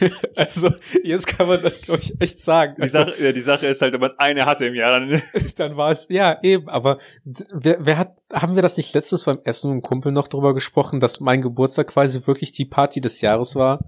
[0.36, 0.70] also,
[1.02, 2.76] jetzt kann man das, glaube ich, echt sagen.
[2.78, 5.22] Die Also, Sache, ja, die Sache ist halt, wenn man eine hatte im Jahr, dann,
[5.56, 9.40] dann war es, ja, eben, aber wer, wer hat, haben wir das nicht letztens beim
[9.44, 13.20] Essen mit einem Kumpel noch drüber gesprochen, dass mein Geburtstag quasi wirklich die Party des
[13.20, 13.80] Jahres war?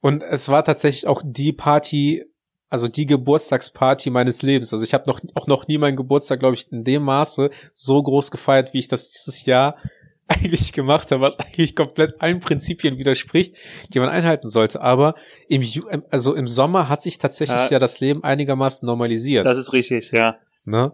[0.00, 2.24] Und es war tatsächlich auch die Party,
[2.70, 4.72] also die Geburtstagsparty meines Lebens.
[4.72, 8.02] Also ich habe noch auch noch nie meinen Geburtstag, glaube ich, in dem Maße so
[8.02, 9.76] groß gefeiert, wie ich das dieses Jahr
[10.28, 13.56] eigentlich gemacht habe, was eigentlich komplett allen Prinzipien widerspricht,
[13.92, 14.80] die man einhalten sollte.
[14.80, 15.16] Aber
[15.48, 17.70] im Ju also im Sommer hat sich tatsächlich Ja.
[17.70, 19.44] ja das Leben einigermaßen normalisiert.
[19.44, 20.36] das ist richtig, ja.
[20.64, 20.92] Ne?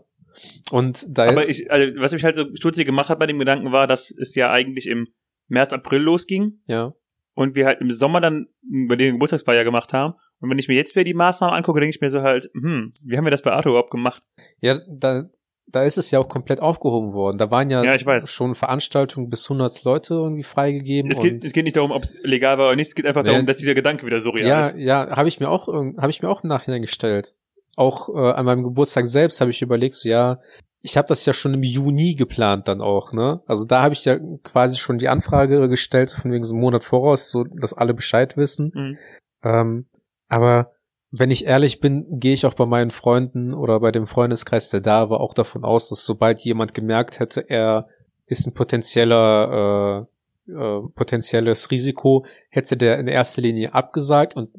[0.70, 3.72] Und da Aber ich, also, was mich halt so stutzig gemacht hat bei dem Gedanken
[3.72, 5.08] war, dass es ja eigentlich im
[5.48, 6.92] März, April losging ja,
[7.34, 8.48] und wir halt im Sommer dann
[8.88, 10.14] bei den Geburtstagsfeier gemacht haben.
[10.40, 12.92] Und wenn ich mir jetzt wieder die Maßnahmen angucke, denke ich mir so halt, hm,
[13.02, 14.22] wie haben wir das bei Arthur überhaupt gemacht?
[14.60, 15.24] ja, da
[15.68, 17.38] da ist es ja auch komplett aufgehoben worden.
[17.38, 18.30] Da waren ja, Ja, ich weiß.
[18.30, 21.10] schon Veranstaltungen bis 100 Leute irgendwie freigegeben.
[21.10, 23.24] Es geht, es geht nicht darum, ob es legal war oder nicht, es geht einfach
[23.24, 23.30] Nee.
[23.32, 24.76] darum, dass dieser Gedanke wieder surreal ja, ist.
[24.78, 27.34] ja, habe ich mir auch habe ich mir auch im Nachhinein gestellt.
[27.74, 30.38] Auch äh, an meinem Geburtstag selbst habe ich überlegt, so ja,
[30.82, 33.40] ich habe das ja schon im Juni geplant dann auch, ne?
[33.48, 36.60] Also da habe ich ja quasi schon die Anfrage gestellt, so von wegen so einem
[36.62, 38.70] Monat voraus, so dass alle Bescheid wissen.
[38.72, 38.98] Mhm.
[39.42, 39.86] Ähm,
[40.28, 40.72] aber
[41.10, 44.80] wenn ich ehrlich bin, gehe ich auch bei meinen Freunden oder bei dem Freundeskreis, der
[44.80, 47.88] da war, auch davon aus, dass sobald jemand gemerkt hätte, er
[48.26, 50.06] ist ein potenzieller,
[50.48, 54.50] äh, äh, potenzielles Risiko, hätte der in erster Linie abgesagt und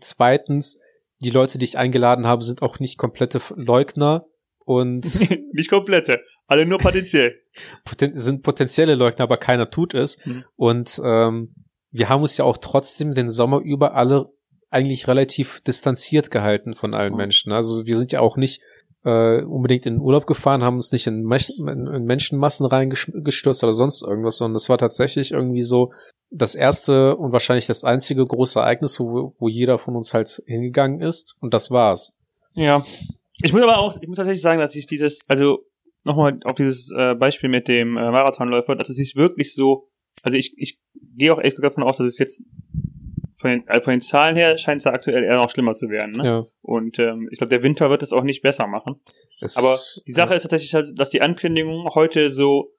[0.00, 0.80] zweitens
[1.20, 4.26] die Leute, die ich eingeladen habe, sind auch nicht komplette Leugner
[4.58, 5.04] und
[5.52, 7.40] nicht komplette, alle nur potenziell.
[7.84, 10.24] poten sind potenzielle Leugner, aber keiner tut es.
[10.26, 10.44] Mhm.
[10.56, 11.54] Und ähm,
[11.90, 14.28] wir haben uns ja auch trotzdem den Sommer über alle
[14.74, 17.18] eigentlich relativ distanziert gehalten von allen Mhm.
[17.18, 17.52] Menschen.
[17.52, 18.60] Also wir sind ja auch nicht
[19.04, 23.72] äh, unbedingt in den Urlaub gefahren, haben uns nicht in, in, in Menschenmassen reingestürzt oder
[23.72, 25.92] sonst irgendwas, sondern das war tatsächlich irgendwie so
[26.30, 31.00] das erste und wahrscheinlich das einzige große Ereignis, wo, wo jeder von uns halt hingegangen
[31.00, 32.12] ist und das war's.
[32.54, 32.84] Ja.
[33.42, 35.64] Ich muss aber auch, ich muss tatsächlich sagen, dass ich dieses, also
[36.04, 39.88] nochmal auf dieses äh, Beispiel mit dem äh, Marathonläufer, dass es sich wirklich so,
[40.22, 40.78] also ich, ich
[41.16, 42.42] gehe auch echt davon aus, dass es jetzt
[43.44, 45.90] von den, also von den Zahlen her scheint es ja aktuell eher noch schlimmer zu
[45.90, 46.12] werden.
[46.12, 46.24] Ne?
[46.24, 46.44] Ja.
[46.62, 49.00] Und ähm, ich glaube, der Winter wird es auch nicht besser machen.
[49.42, 52.72] Es, Aber die Sache ist tatsächlich, halt, dass die Ankündigung heute so,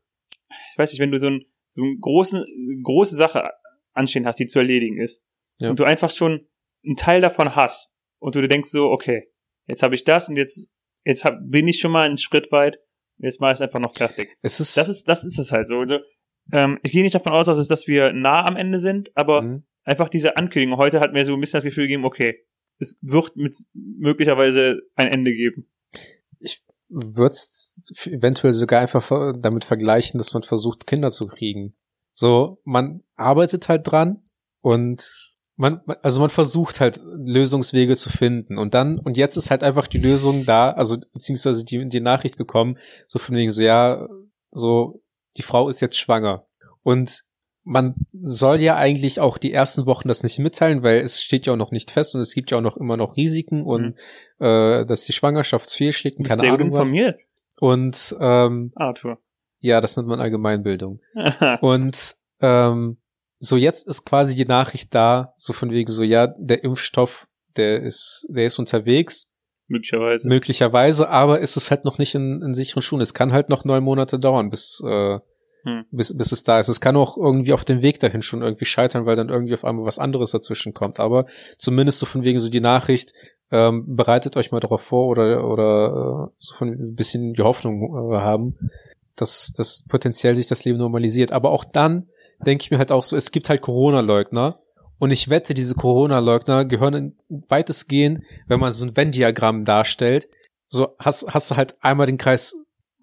[0.49, 2.45] ich weiß nicht, wenn du so, ein, so eine große,
[2.83, 3.51] große Sache
[3.93, 5.23] anstehen hast, die zu erledigen ist,
[5.59, 5.69] Ja.
[5.69, 6.47] und du einfach schon
[6.83, 9.29] einen Teil davon hast, und du dir denkst so, okay,
[9.67, 10.71] jetzt habe ich das und jetzt,
[11.03, 12.79] jetzt hab, bin ich schon mal einen Schritt weit,
[13.17, 14.35] jetzt mache ich es einfach noch fertig.
[14.41, 15.79] es ist, Das ist, das ist es halt so.
[15.79, 15.99] Also,
[16.51, 19.41] ähm, ich gehe nicht davon aus, dass, es, dass wir nah am Ende sind, aber
[19.43, 19.65] Mhm.
[19.85, 22.43] Einfach diese Ankündigung heute hat mir so ein bisschen das Gefühl gegeben, okay,
[22.79, 25.67] es wird mit möglicherweise ein Ende geben.
[26.39, 27.35] ich würde
[28.05, 31.75] eventuell sogar einfach damit vergleichen, dass man versucht, Kinder zu kriegen.
[32.13, 34.23] So, man arbeitet halt dran
[34.61, 35.11] und
[35.55, 39.63] man, man- also man versucht halt Lösungswege zu finden und dann, und jetzt ist halt
[39.63, 44.07] einfach die Lösung da, also beziehungsweise die, die Nachricht gekommen, so von wegen so, ja,
[44.51, 45.01] so,
[45.37, 46.45] die Frau ist jetzt schwanger.
[46.83, 47.23] Und
[47.65, 51.53] man soll ja eigentlich auch die ersten Wochen das nicht mitteilen, weil es steht ja
[51.53, 53.95] auch noch nicht fest und es gibt ja auch noch immer noch Risiken und
[54.39, 56.79] äh, dass die Schwangerschaft fehlschlägt und keine sehr gut Ahnung was.
[56.87, 57.19] informiert,
[57.59, 59.17] Und ähm, Arthur.
[59.59, 61.01] ja, das nennt man Allgemeinbildung.
[61.61, 62.97] Und ähm,
[63.39, 67.81] so jetzt ist quasi die Nachricht da, so von wegen so, ja, der Impfstoff, der
[67.81, 69.29] ist, der ist unterwegs,
[69.67, 70.29] Möglicherweise.
[70.29, 73.01] möglicherweise, aber ist es halt noch nicht in, in sicheren Schuhen.
[73.01, 75.19] Es kann halt noch neun Monate dauern, bis, äh,
[75.65, 75.85] Hm.
[75.89, 76.69] bis, bis es da ist.
[76.69, 79.65] Es kann auch irgendwie auf dem Weg dahin schon irgendwie scheitern, weil dann irgendwie auf
[79.65, 80.99] einmal was anderes dazwischen kommt.
[80.99, 81.25] Aber
[81.57, 83.13] zumindest so von wegen so die Nachricht,
[83.51, 88.11] ähm, bereitet euch mal darauf vor oder, oder äh, so von ein bisschen die Hoffnung
[88.11, 88.57] äh, haben,
[89.15, 91.31] dass, dass potenziell sich das Leben normalisiert.
[91.31, 92.09] Aber auch dann
[92.45, 94.59] denke ich mir halt auch so, es gibt halt Corona-Leugner.
[94.99, 97.15] Und ich wette, diese Corona-Leugner gehören in
[97.49, 100.27] weitestgehend, wenn man so ein Venn-Diagramm darstellt,
[100.67, 102.55] so hast, hast du halt einmal den Kreis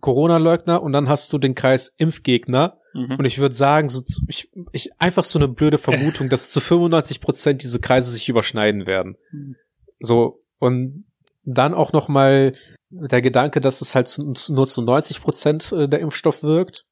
[0.02, 2.78] Corona-Leugner und dann hast du den Kreis Impfgegner.
[2.92, 3.16] Mhm.
[3.18, 7.22] Und ich würde sagen, so, ich, ich, einfach so eine blöde Vermutung, dass zu 95
[7.22, 9.16] Prozent diese Kreise sich überschneiden werden.
[9.30, 9.56] Mhm.
[10.00, 11.06] So, und
[11.44, 12.52] dann auch noch mal
[12.90, 16.84] der Gedanke, dass es halt nur zu 90 Prozent äh, der Impfstoff wirkt,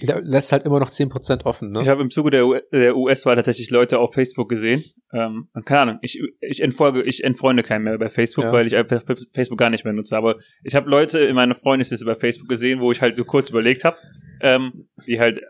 [0.00, 1.82] der lässt halt immer noch 10 Prozent offen, ne?
[1.82, 4.84] Ich habe im Zuge der, US-Wahl tatsächlich Leute auf Facebook gesehen.
[5.12, 8.52] Ähm, keine Ahnung, ich, ich entfolge, ich entfreunde keinen mehr bei Facebook, Ja.
[8.52, 9.02] weil ich einfach
[9.34, 10.16] Facebook gar nicht mehr nutze.
[10.16, 13.50] Aber ich habe Leute in meiner Freundesliste bei Facebook gesehen, wo ich halt so kurz
[13.50, 13.96] überlegt habe,
[14.40, 15.42] ähm, die halt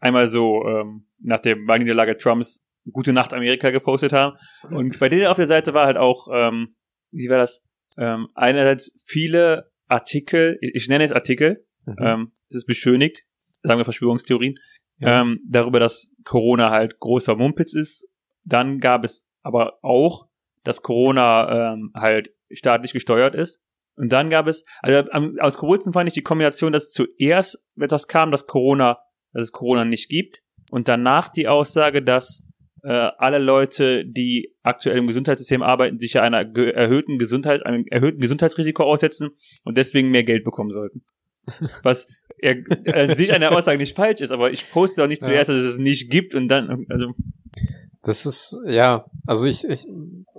[0.00, 4.36] einmal so ähm, nach der Wahlniederlage Trumps Gute Nacht Amerika gepostet haben.
[4.70, 6.74] Und bei denen auf der Seite war halt auch, ähm,
[7.12, 7.62] wie war das?
[7.96, 11.94] Ähm, einerseits viele Artikel, ich, ich nenne es Artikel, Mhm.
[12.00, 13.22] ähm, es ist beschönigt,
[13.62, 14.58] sagen wir Verschwörungstheorien,
[14.98, 15.20] Ja.
[15.22, 18.08] ähm, darüber, dass Corona halt großer Mumpitz ist.
[18.44, 20.26] Dann gab es aber auch,
[20.64, 23.60] dass Corona ähm, halt staatlich gesteuert ist.
[23.96, 28.08] Und dann gab es, also am, aus coolsten fand ich die Kombination, dass zuerst etwas
[28.08, 28.98] kam, dass Corona,
[29.32, 30.40] dass es Corona nicht gibt.
[30.70, 32.42] Und danach die Aussage, dass
[32.84, 37.84] äh, alle Leute, die aktuell im Gesundheitssystem arbeiten, sich ja einer ge- erhöhten Gesundheit, einem
[37.90, 39.30] erhöhten Gesundheitsrisiko aussetzen
[39.64, 41.04] und deswegen mehr Geld bekommen sollten.
[41.82, 42.06] Was
[42.40, 42.52] ja,
[42.92, 45.28] an sich eine Aussage nicht falsch ist, aber ich poste auch nicht Ja.
[45.28, 47.12] zuerst, dass es es nicht gibt und dann, also,
[48.02, 49.86] Das ist, ja, also ich, ich,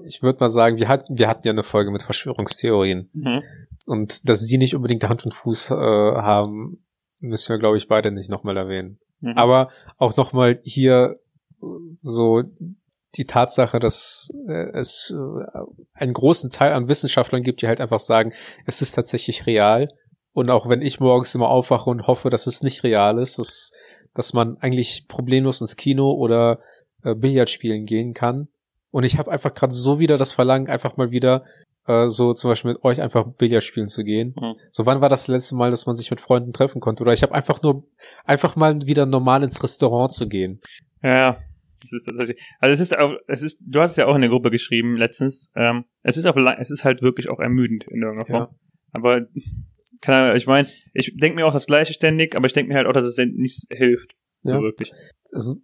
[0.05, 3.09] ich würde mal sagen, wir hatten, wir hatten ja eine Folge mit Verschwörungstheorien.
[3.13, 3.41] mhm.
[3.85, 6.85] Und dass die nicht unbedingt Hand und Fuß äh, haben,
[7.19, 8.97] müssen wir, glaube ich, beide nicht nochmal erwähnen.
[9.19, 9.37] Mhm.
[9.37, 11.19] Aber auch nochmal hier
[11.97, 12.43] so
[13.15, 15.59] die Tatsache, dass äh, es äh,
[15.93, 18.33] einen großen Teil an Wissenschaftlern gibt, die halt einfach sagen,
[18.65, 19.89] es ist tatsächlich real.
[20.33, 23.71] Und auch wenn ich morgens immer aufwache und hoffe, dass es nicht real ist, dass,
[24.13, 26.59] dass man eigentlich problemlos ins Kino oder
[27.03, 28.47] äh, Billard spielen gehen kann.
[28.91, 31.45] Und ich habe einfach gerade so wieder das Verlangen, einfach mal wieder
[31.87, 34.35] äh, so zum Beispiel mit euch einfach Billard spielen zu gehen.
[34.39, 34.55] Mhm.
[34.71, 37.03] So wann war das letzte Mal, dass man sich mit Freunden treffen konnte?
[37.03, 37.83] Oder ich habe einfach nur
[38.25, 40.61] einfach mal wieder normal ins Restaurant zu gehen.
[41.03, 41.37] Ja,
[41.91, 44.29] ist tatsächlich, also es ist auch, es ist, du hast es ja auch in der
[44.29, 48.25] Gruppe geschrieben letztens, ähm, es ist auch, es ist halt wirklich auch ermüdend in irgendeiner
[48.25, 48.49] Form.
[48.51, 48.55] Ja.
[48.93, 49.21] Aber,
[50.03, 52.77] keine Ahnung, ich meine, ich denke mir auch das Gleiche ständig, aber ich denke mir
[52.77, 54.15] halt auch, dass es nicht hilft.
[54.43, 54.55] Ja.
[54.55, 54.91] So wirklich.
[55.31, 55.57] Es,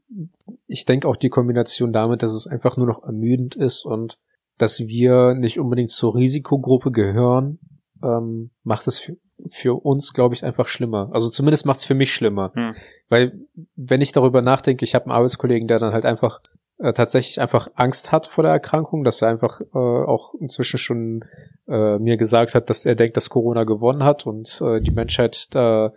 [0.65, 4.17] ich denke auch die Kombination damit, dass es einfach nur noch ermüdend ist und
[4.57, 7.59] dass wir nicht unbedingt zur Risikogruppe gehören,
[8.01, 9.17] ähm, macht es für,
[9.49, 11.09] für uns, glaube ich, einfach schlimmer.
[11.11, 12.53] Also zumindest macht es für mich schlimmer.
[12.55, 12.75] Hm.
[13.09, 13.39] Weil,
[13.75, 16.39] wenn ich darüber nachdenke, ich habe einen Arbeitskollegen, der dann halt einfach
[16.79, 21.25] äh, tatsächlich einfach Angst hat vor der Erkrankung, dass er einfach äh, auch inzwischen schon
[21.67, 25.47] äh, mir gesagt hat, dass er denkt, dass Corona gewonnen hat und äh, die Menschheit
[25.51, 25.91] da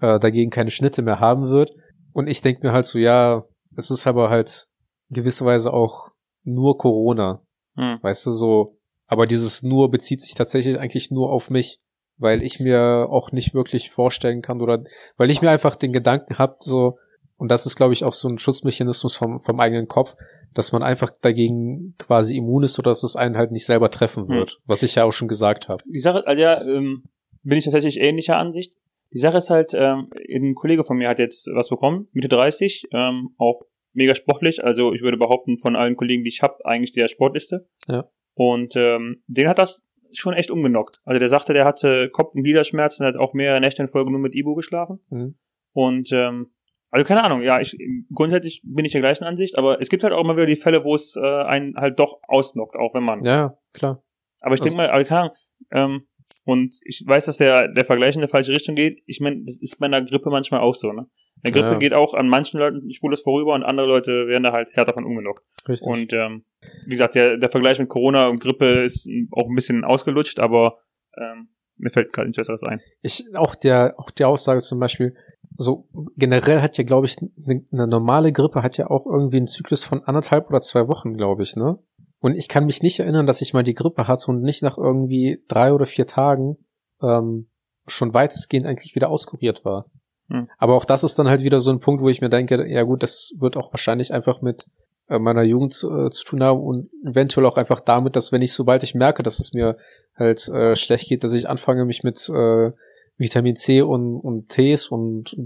[0.00, 1.72] äh, dagegen keine Schnitte mehr haben wird.
[2.12, 3.44] Und ich denke mir halt so, ja,
[3.76, 4.68] es ist aber halt
[5.10, 6.10] gewisserweise auch
[6.44, 7.42] nur Corona.
[7.76, 7.98] Hm.
[8.00, 11.80] Weißt du, so, aber dieses nur bezieht sich tatsächlich eigentlich nur auf mich,
[12.16, 14.84] weil ich mir auch nicht wirklich vorstellen kann oder
[15.16, 16.98] weil ich mir einfach den Gedanken hab, so,
[17.44, 20.16] und das ist, glaube ich, auch so ein Schutzmechanismus vom, vom eigenen Kopf,
[20.54, 24.30] dass man einfach dagegen quasi immun ist oder dass es einen halt nicht selber treffen
[24.30, 25.84] wird, was ich ja auch schon gesagt habe.
[25.86, 27.04] Die Sache, also ja, ähm,
[27.42, 28.74] bin ich tatsächlich ähnlicher Ansicht.
[29.12, 32.88] Die Sache ist halt, ähm, ein Kollege von mir hat jetzt was bekommen, Mitte 30,
[32.92, 33.60] ähm, auch
[33.92, 34.64] mega sportlich.
[34.64, 37.68] Also ich würde behaupten, von allen Kollegen, die ich habe, eigentlich der sportlichste.
[37.88, 38.08] Ja.
[38.32, 39.82] Und ähm, den hat das
[40.14, 41.02] schon echt umgenockt.
[41.04, 44.20] Also der sagte, der hatte Kopf- und Gliederschmerzen, hat auch mehrere Nächte in Folge nur
[44.20, 45.00] mit Ibu geschlafen.
[45.10, 45.34] Mhm.
[45.74, 46.46] Und ähm,
[46.94, 47.76] also keine Ahnung, ja, ich
[48.14, 50.84] grundsätzlich bin ich der gleichen Ansicht, aber es gibt halt auch immer wieder die Fälle,
[50.84, 53.24] wo es äh, einen halt doch ausnockt, auch wenn man.
[53.24, 54.02] Ja, klar.
[54.40, 55.36] Aber ich Also- denke mal, aber keine Ahnung,
[55.72, 56.06] ähm,
[56.44, 59.02] und ich weiß, dass der, der Vergleich in der falsche Richtung geht.
[59.06, 61.06] Ich meine, das ist bei einer Grippe manchmal auch so, ne?
[61.42, 61.78] Eine Grippe Ja.
[61.78, 65.04] geht auch an manchen Leuten spurlos vorüber und andere Leute werden da halt härter von
[65.04, 65.42] umgenockt.
[65.68, 65.86] Richtig.
[65.88, 66.44] Und ähm,
[66.86, 70.78] wie gesagt, der, der Vergleich mit Corona und Grippe ist auch ein bisschen ausgelutscht, aber
[71.18, 72.80] ähm, mir fällt gerade nichts Besseres ein.
[73.02, 75.16] ich, auch der, auch die Aussage zum Beispiel,
[75.56, 75.86] so
[76.16, 79.84] generell hat ja, glaube ich, eine, eine normale Grippe hat ja auch irgendwie einen Zyklus
[79.84, 81.78] von anderthalb oder zwei Wochen, glaube ich, ne?
[82.20, 84.78] Und ich kann mich nicht erinnern, dass ich mal die Grippe hatte und nicht nach
[84.78, 86.56] irgendwie drei oder vier Tagen
[87.02, 87.48] ähm,
[87.86, 89.86] schon weitestgehend eigentlich wieder auskuriert war.
[90.30, 90.48] Hm.
[90.56, 92.82] Aber auch das ist dann halt wieder so ein Punkt, wo ich mir denke, ja
[92.82, 94.66] gut, das wird auch wahrscheinlich einfach mit
[95.08, 98.54] äh, meiner Jugend äh, zu tun haben und eventuell auch einfach damit, dass wenn ich,
[98.54, 99.76] sobald ich merke, dass es mir
[100.16, 102.70] halt äh, schlecht geht, dass ich anfange, mich mit äh,
[103.16, 105.36] Vitamin C und, und Tees und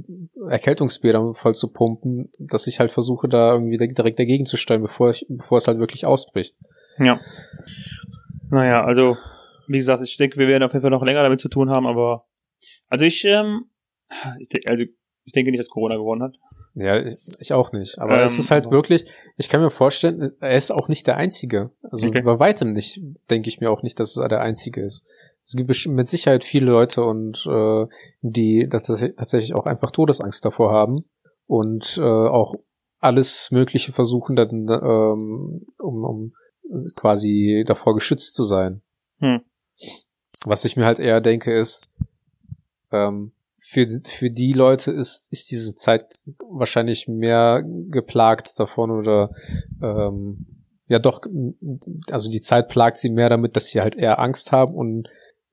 [0.48, 5.10] Erkältungsbädern voll zu pumpen, dass ich halt versuche, da irgendwie direkt dagegen zu steuern, bevor
[5.10, 6.56] ich, bevor es halt wirklich ausbricht.
[6.98, 7.20] Ja.
[8.50, 9.16] Naja, also,
[9.66, 11.86] wie gesagt, ich denke, wir werden auf jeden Fall noch länger damit zu tun haben,
[11.86, 12.26] aber
[12.88, 13.66] also ich, ähm,
[14.40, 14.84] ich de- also
[15.28, 16.36] ich denke nicht, dass Corona gewonnen hat.
[16.74, 17.04] Ja,
[17.38, 17.98] ich- auch nicht.
[17.98, 19.04] Aber es Ähm, ist halt aber- wirklich,
[19.36, 21.70] ich kann mir vorstellen, er ist auch nicht der Einzige.
[21.82, 22.22] Also Okay.
[22.22, 25.04] bei weitem nicht, denke ich mir auch nicht, dass er der Einzige ist.
[25.44, 27.86] Es gibt mit Sicherheit viele Leute und äh,
[28.22, 31.04] die tatsächlich auch einfach Todesangst davor haben
[31.46, 32.54] und äh, auch
[33.00, 36.32] alles Mögliche versuchen, dann ähm, um, um
[36.96, 38.80] quasi davor geschützt zu sein.
[39.20, 39.40] Hm.
[40.44, 41.90] Was ich mir halt eher denke, ist,
[42.92, 43.32] ähm,
[43.70, 43.86] für,
[44.18, 46.06] für die Leute ist, ist diese Zeit
[46.50, 49.30] wahrscheinlich mehr geplagt davon oder
[49.82, 50.46] ähm,
[50.86, 51.20] ja doch,
[52.10, 55.08] also die Zeit plagt sie mehr damit, dass sie halt eher Angst haben und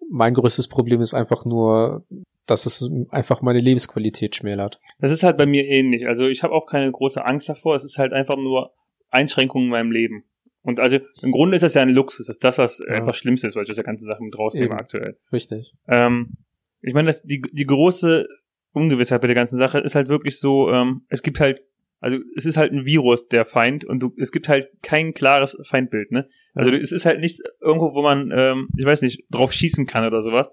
[0.09, 2.05] mein größtes Problem ist einfach nur,
[2.45, 4.79] dass es einfach meine Lebensqualität schmälert.
[4.99, 6.07] Das ist halt bei mir ähnlich.
[6.07, 7.75] Also ich habe auch keine große Angst davor.
[7.75, 8.71] Es ist halt einfach nur
[9.09, 10.23] Einschränkungen in meinem Leben.
[10.61, 12.27] Und also im Grunde ist das ja ein Luxus.
[12.27, 12.95] Das ist das, was Ja.
[12.95, 14.75] einfach Schlimmste ist, weil ich das ja ganze Sachen mit rausnehme Eben.
[14.77, 15.17] aktuell.
[15.31, 15.73] Richtig.
[15.87, 16.37] Ähm,
[16.85, 18.27] ich meine, das, die, die große
[18.71, 21.63] Ungewissheit bei der ganzen Sache ist halt wirklich so, ähm, es gibt halt,
[21.99, 25.57] also es ist halt ein Virus, der Feind, und du, es gibt halt kein klares
[25.63, 26.27] Feindbild, ne?
[26.53, 30.05] Also es ist halt nichts irgendwo, wo man, ähm, ich weiß nicht, drauf schießen kann
[30.05, 30.51] oder sowas.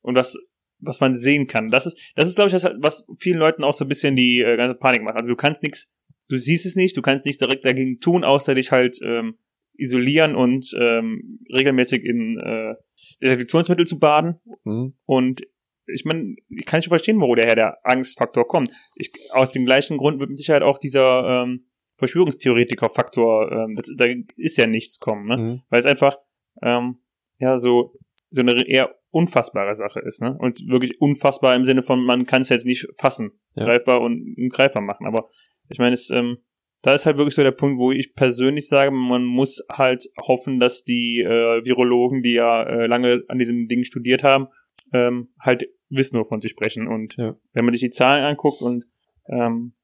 [0.00, 0.38] Und was,
[0.78, 1.68] was man sehen kann.
[1.68, 4.40] Das ist, das ist, glaube ich, das, was vielen Leuten auch so ein bisschen die
[4.40, 5.16] äh, ganze Panik macht.
[5.16, 5.90] Also du kannst nichts,
[6.28, 9.36] du siehst es nicht, du kannst nichts direkt dagegen tun, außer dich halt ähm,
[9.76, 12.74] isolieren und ähm, regelmäßig in äh,
[13.20, 14.36] Desinfektionsmittel zu baden.
[14.64, 14.94] Hm?
[15.06, 15.42] Und
[15.86, 18.70] ich meine, ich kann schon verstehen, wo daher der Angstfaktor kommt.
[18.94, 21.66] Ich, aus dem gleichen Grund wird mit Sicherheit auch dieser ähm,
[21.96, 25.36] Verschwörungstheoretiker-Faktor, ähm, das, da ist ja nichts kommen, ne?
[25.36, 25.62] Hm?
[25.70, 26.18] Weil es einfach
[26.62, 26.98] ähm,
[27.38, 27.94] ja so
[28.30, 30.36] so eine eher unfassbare Sache ist, ne?
[30.38, 33.66] Und wirklich unfassbar im Sinne von, man kann es jetzt nicht fassen, Ja.
[33.66, 35.06] greifbar und, und greifbar machen.
[35.06, 35.28] Aber
[35.68, 36.38] ich meine, es ähm,
[36.82, 40.58] da ist halt wirklich so der Punkt, wo ich persönlich sage, man muss halt hoffen,
[40.58, 44.48] dass die äh, Virologen, die ja äh, lange an diesem Ding studiert haben,
[44.92, 46.88] ähm, halt Wissen nur von sich sprechen.
[46.88, 47.36] Und Ja.
[47.52, 48.86] wenn man sich die Zahlen anguckt und
[49.26, 49.74] ähm,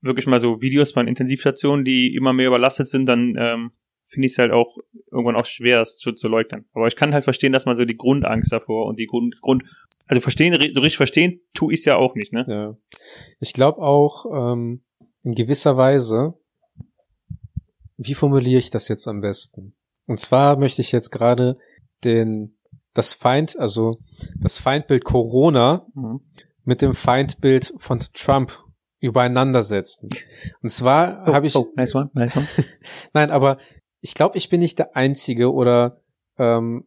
[0.00, 3.72] wirklich mal so Videos von Intensivstationen, die immer mehr überlastet sind, dann ähm,
[4.08, 4.76] finde ich es halt auch
[5.12, 6.64] irgendwann auch schwer, es zu, zu leugnen.
[6.72, 9.40] Aber ich kann halt verstehen, dass man so die Grundangst davor und die Grund, das
[9.40, 9.64] Grund,
[10.06, 12.46] also verstehen, so richtig verstehen, tue ich es ja auch nicht, ne?
[12.48, 12.76] Ja.
[13.40, 14.82] Ich glaube auch, ähm,
[15.22, 16.34] in gewisser Weise,
[17.96, 19.74] wie formuliere ich das jetzt am besten?
[20.06, 21.58] Und zwar möchte ich jetzt gerade
[22.04, 22.56] den,
[22.98, 23.98] das Feind, also
[24.42, 26.20] das Feindbild Corona Mhm.
[26.64, 28.52] mit dem Feindbild von Trump
[29.00, 30.10] übereinander setzen.
[30.62, 32.48] Und zwar habe ich, oh, nice one, nice one.
[33.14, 33.58] nein, aber
[34.00, 36.00] ich glaube, ich bin nicht der Einzige oder
[36.38, 36.84] ähm,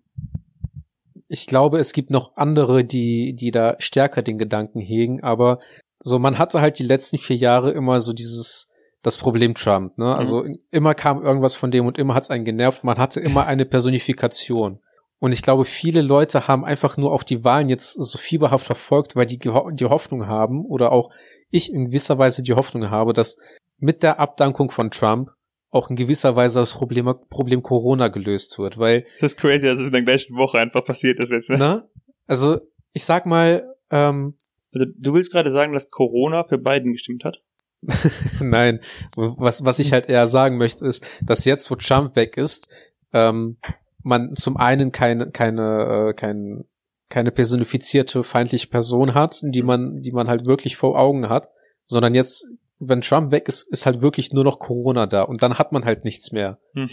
[1.27, 5.59] ich glaube, es gibt noch andere, die, die da stärker den Gedanken hegen, aber
[5.99, 8.67] so, man hatte halt die letzten vier Jahre immer so dieses,
[9.03, 10.13] das Problem Trump, ne?
[10.15, 10.55] Also Mhm.
[10.71, 12.83] immer kam irgendwas von dem und immer hat es einen genervt.
[12.83, 14.79] Man hatte immer eine Personifikation.
[15.21, 19.15] Und ich glaube, viele Leute haben einfach nur auch die Wahlen jetzt so fieberhaft verfolgt,
[19.15, 21.11] weil die die Hoffnung haben oder auch
[21.51, 23.37] ich in gewisser Weise die Hoffnung habe, dass
[23.77, 25.29] mit der Abdankung von Trump
[25.69, 29.79] auch in gewisser Weise das Problem, Problem Corona gelöst wird, weil Das ist crazy, dass
[29.79, 31.51] es in der gleichen Woche einfach passiert ist jetzt.
[31.51, 31.59] Ne?
[31.59, 31.89] Ne?
[32.25, 32.59] Also,
[32.91, 34.33] ich sag mal, ähm,
[34.73, 37.43] Also du willst gerade sagen, dass Corona für Biden gestimmt hat?
[38.39, 38.79] nein,
[39.15, 42.69] was, was ich halt eher sagen möchte, ist, dass jetzt, wo Trump weg ist,
[43.13, 43.57] ähm,
[44.03, 46.65] man zum einen keine, keine, äh, kein,
[47.09, 51.49] keine personifizierte feindliche Person hat, die man, die man halt wirklich vor Augen hat,
[51.85, 52.47] sondern jetzt,
[52.79, 55.85] wenn Trump weg ist, ist halt wirklich nur noch Corona da und dann hat man
[55.85, 56.57] halt nichts mehr.
[56.73, 56.89] Hm.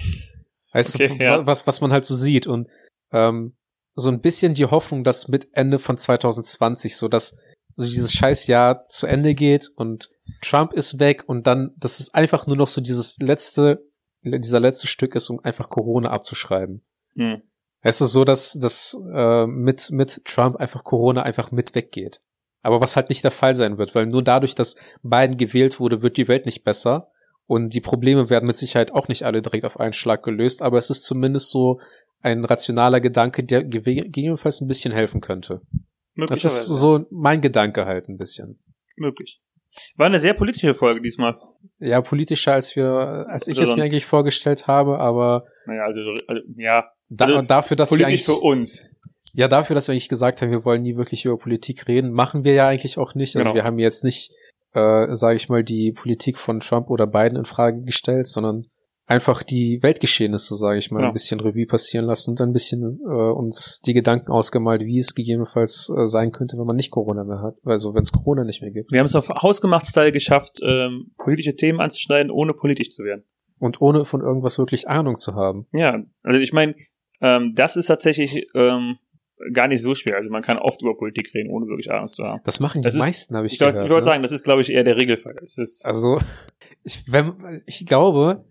[0.73, 1.39] Weißt Okay, du, ja.
[1.41, 2.69] wa- was, was man halt so sieht und
[3.13, 3.55] ähm,
[3.95, 7.35] so ein bisschen die Hoffnung, dass mit Ende von 2020 so, dass
[7.77, 10.11] so dieses Scheißjahr zu Ende geht und
[10.43, 13.85] Trump ist weg und dann, dass es einfach nur noch so dieses letzte,
[14.23, 16.83] dieser letzte Stück ist, um einfach Corona abzuschreiben.
[17.19, 17.43] Hm.
[17.81, 22.21] Es ist so, dass, dass äh, mit, mit Trump einfach Corona einfach mit weggeht.
[22.63, 26.03] Aber was halt nicht der Fall sein wird, weil nur dadurch, dass Biden gewählt wurde,
[26.03, 27.11] wird die Welt nicht besser.
[27.47, 30.77] Und die Probleme werden mit Sicherheit auch nicht alle direkt auf einen Schlag gelöst, aber
[30.77, 31.81] es ist zumindest so
[32.21, 35.63] ein rationaler Gedanke, der gegebenenfalls ein bisschen helfen könnte.
[36.17, 38.59] Das ist so mein Gedanke halt ein bisschen.
[38.97, 39.41] möglich.
[39.97, 41.39] War eine sehr politische Folge diesmal.
[41.79, 46.01] Ja, politischer als wir, als ich Oder es mir eigentlich vorgestellt habe, aber Naja, also,
[46.27, 48.85] also ja, da, Also, dafür, dass wir politisch eigentlich, für uns.
[49.33, 52.45] Ja, dafür, dass wir eigentlich gesagt haben, wir wollen nie wirklich über Politik reden, machen
[52.45, 53.37] wir ja eigentlich auch nicht.
[53.37, 53.55] Also Genau.
[53.63, 54.33] wir haben jetzt nicht,
[54.75, 58.67] äh, sage ich mal, die Politik von Trump oder Biden in Frage gestellt, sondern
[59.07, 61.09] einfach die Weltgeschehnisse, sage ich mal, Genau.
[61.09, 65.15] ein bisschen Revue passieren lassen und ein bisschen äh, uns die Gedanken ausgemalt, wie es
[65.15, 67.55] gegebenenfalls äh, sein könnte, wenn man nicht Corona mehr hat.
[67.65, 68.91] Also wenn es Corona nicht mehr gibt.
[68.93, 73.25] Wir haben es auf Hausgemacht-Style geschafft, ähm, politische Themen anzuschneiden, ohne politisch zu werden.
[73.59, 75.67] Und ohne von irgendwas wirklich Ahnung zu haben.
[75.73, 76.75] Ja, also ich meine,
[77.21, 78.99] ähm, das ist tatsächlich ähm,
[79.53, 80.17] gar nicht so schwer.
[80.17, 82.41] Also man kann oft über Politik reden, ohne wirklich Ahnung zu haben.
[82.45, 83.87] Das machen die Das ist- meisten, habe ich, Ich, glaub, gehört.
[83.87, 84.11] ich wollte ne?
[84.13, 85.37] sagen, das ist, glaube ich, eher der Regelfall.
[85.85, 86.21] Also,
[86.85, 88.45] ich, wenn, ich glaube,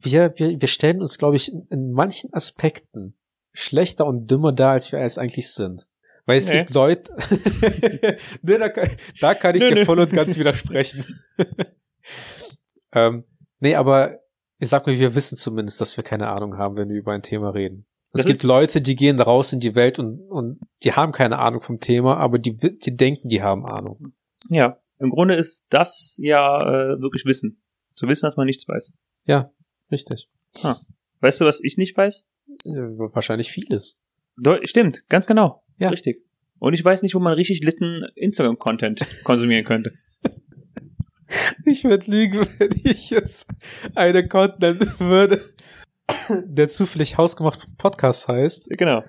[0.00, 3.14] wir, wir, wir stellen uns, glaube ich, in, in manchen Aspekten
[3.52, 5.86] schlechter und dümmer dar, als wir es eigentlich sind.
[6.26, 6.58] Weil es Nee.
[6.58, 7.10] gibt Leute,
[8.42, 8.90] nee, da, kann,
[9.20, 9.84] da kann ich Nö, dir nö.
[9.84, 11.04] voll und ganz widersprechen.
[12.92, 13.24] ähm,
[13.60, 14.20] nee, aber
[14.58, 17.22] ich sag mal, wir wissen zumindest, dass wir keine Ahnung haben, wenn wir über ein
[17.22, 17.86] Thema reden.
[18.14, 21.60] Es gibt Leute, die gehen raus in die Welt und, und die haben keine Ahnung
[21.62, 24.12] vom Thema, aber die, die denken, die haben Ahnung.
[24.48, 27.60] ja, im Grunde ist das ja äh, wirklich Wissen.
[27.94, 28.92] Zu wissen, dass man nichts weiß.
[29.90, 30.28] Richtig.
[31.20, 32.26] Weißt du, was ich nicht weiß?
[32.66, 34.00] Äh, Wahrscheinlich vieles.
[34.62, 35.62] Stimmt, ganz genau.
[35.78, 35.90] Ja.
[35.90, 36.24] Richtig.
[36.58, 39.92] Und ich weiß nicht, wo man richtig litten Instagram-Content konsumieren könnte.
[41.64, 43.46] Ich würde lügen, wenn ich jetzt
[43.94, 45.44] einen Account nennen würde,
[46.28, 48.68] der zufällig hausgemacht Podcast heißt.
[48.70, 49.02] Genau.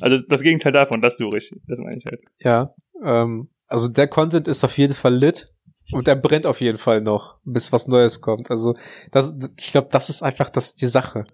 [0.00, 1.54] Also das Gegenteil davon, das suche ich.
[1.66, 2.20] Das meine ich halt.
[2.40, 2.74] Ja.
[3.04, 5.52] Ähm, also der Content ist auf jeden Fall lit
[5.92, 8.50] und der brennt auf jeden Fall noch, bis was Neues kommt.
[8.50, 8.76] Also
[9.12, 11.24] das, ich glaube, das ist einfach das die Sache.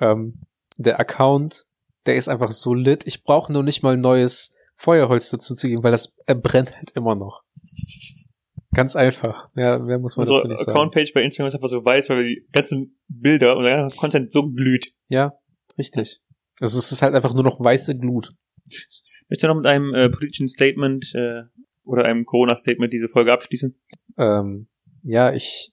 [0.00, 0.40] Ähm,
[0.76, 1.66] der Account,
[2.06, 3.06] der ist einfach so lit.
[3.06, 6.92] Ich brauche nur nicht mal neues Feuerholz dazu zu geben, weil das er brennt halt
[6.92, 7.42] immer noch.
[8.74, 9.48] Ganz einfach.
[9.54, 10.70] Mehr, mehr muss man dazu Unsere nicht sagen.
[10.72, 14.30] Account-Page bei Instagram ist einfach so weiß, weil die ganzen Bilder und der ganze Content
[14.30, 14.92] so glüht.
[15.08, 15.38] Ja,
[15.78, 16.20] richtig.
[16.60, 18.34] Also es ist halt einfach nur noch weiße Glut.
[19.28, 21.42] Möchtest du noch mit einem äh, politischen Statement äh,
[21.84, 23.74] oder einem Corona-Statement diese Folge abschließen?
[24.18, 24.68] Ähm,
[25.02, 25.72] ja, ich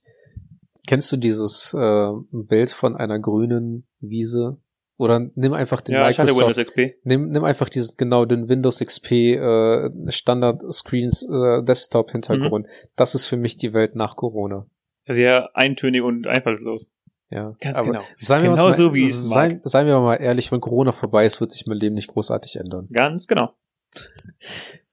[0.88, 4.58] kennst du dieses äh, Bild von einer grünen Wiese?
[4.98, 7.00] Oder nimm einfach den ja, ich hatte Microsoft, Windows XP.
[7.04, 12.68] nimm, nimm einfach diesen genau den Windows XP äh, Standard Screens äh, Desktop Hintergrund.
[12.96, 14.68] Das ist für mich die Welt nach Corona.
[15.06, 16.92] Sehr eintönig und einfallslos.
[17.30, 18.04] Ja, Ganz aber genau.
[18.18, 20.92] Seien wir, Genau uns so, mal, wie es seien, seien wir mal ehrlich, wenn Corona
[20.92, 22.88] vorbei ist, wird sich mein Leben nicht großartig ändern.
[22.92, 23.54] Ganz genau.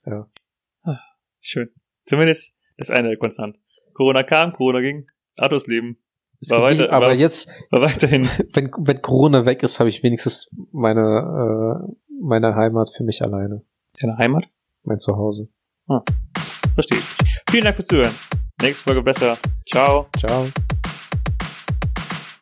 [0.04, 0.26] Ja.
[0.82, 0.98] Ah,
[1.38, 1.70] Schön.
[2.06, 3.56] Zumindest das eine konstant.
[3.94, 5.08] Corona kam, Corona ging.
[5.36, 5.98] Autos leben.
[6.50, 8.28] Weiter- aber war- jetzt, War weiterhin.
[8.52, 11.00] wenn, wenn Corona weg ist, habe ich wenigstens meine,
[11.88, 13.62] äh, meine Heimat für mich alleine.
[14.00, 14.44] Deine Heimat?
[14.84, 15.48] Mein Zuhause.
[16.74, 17.04] Verstehe ich.
[17.50, 18.14] Vielen Dank fürs Zuhören.
[18.60, 19.36] Nächste Folge besser.
[19.66, 20.06] Ciao.
[20.18, 20.46] Ciao.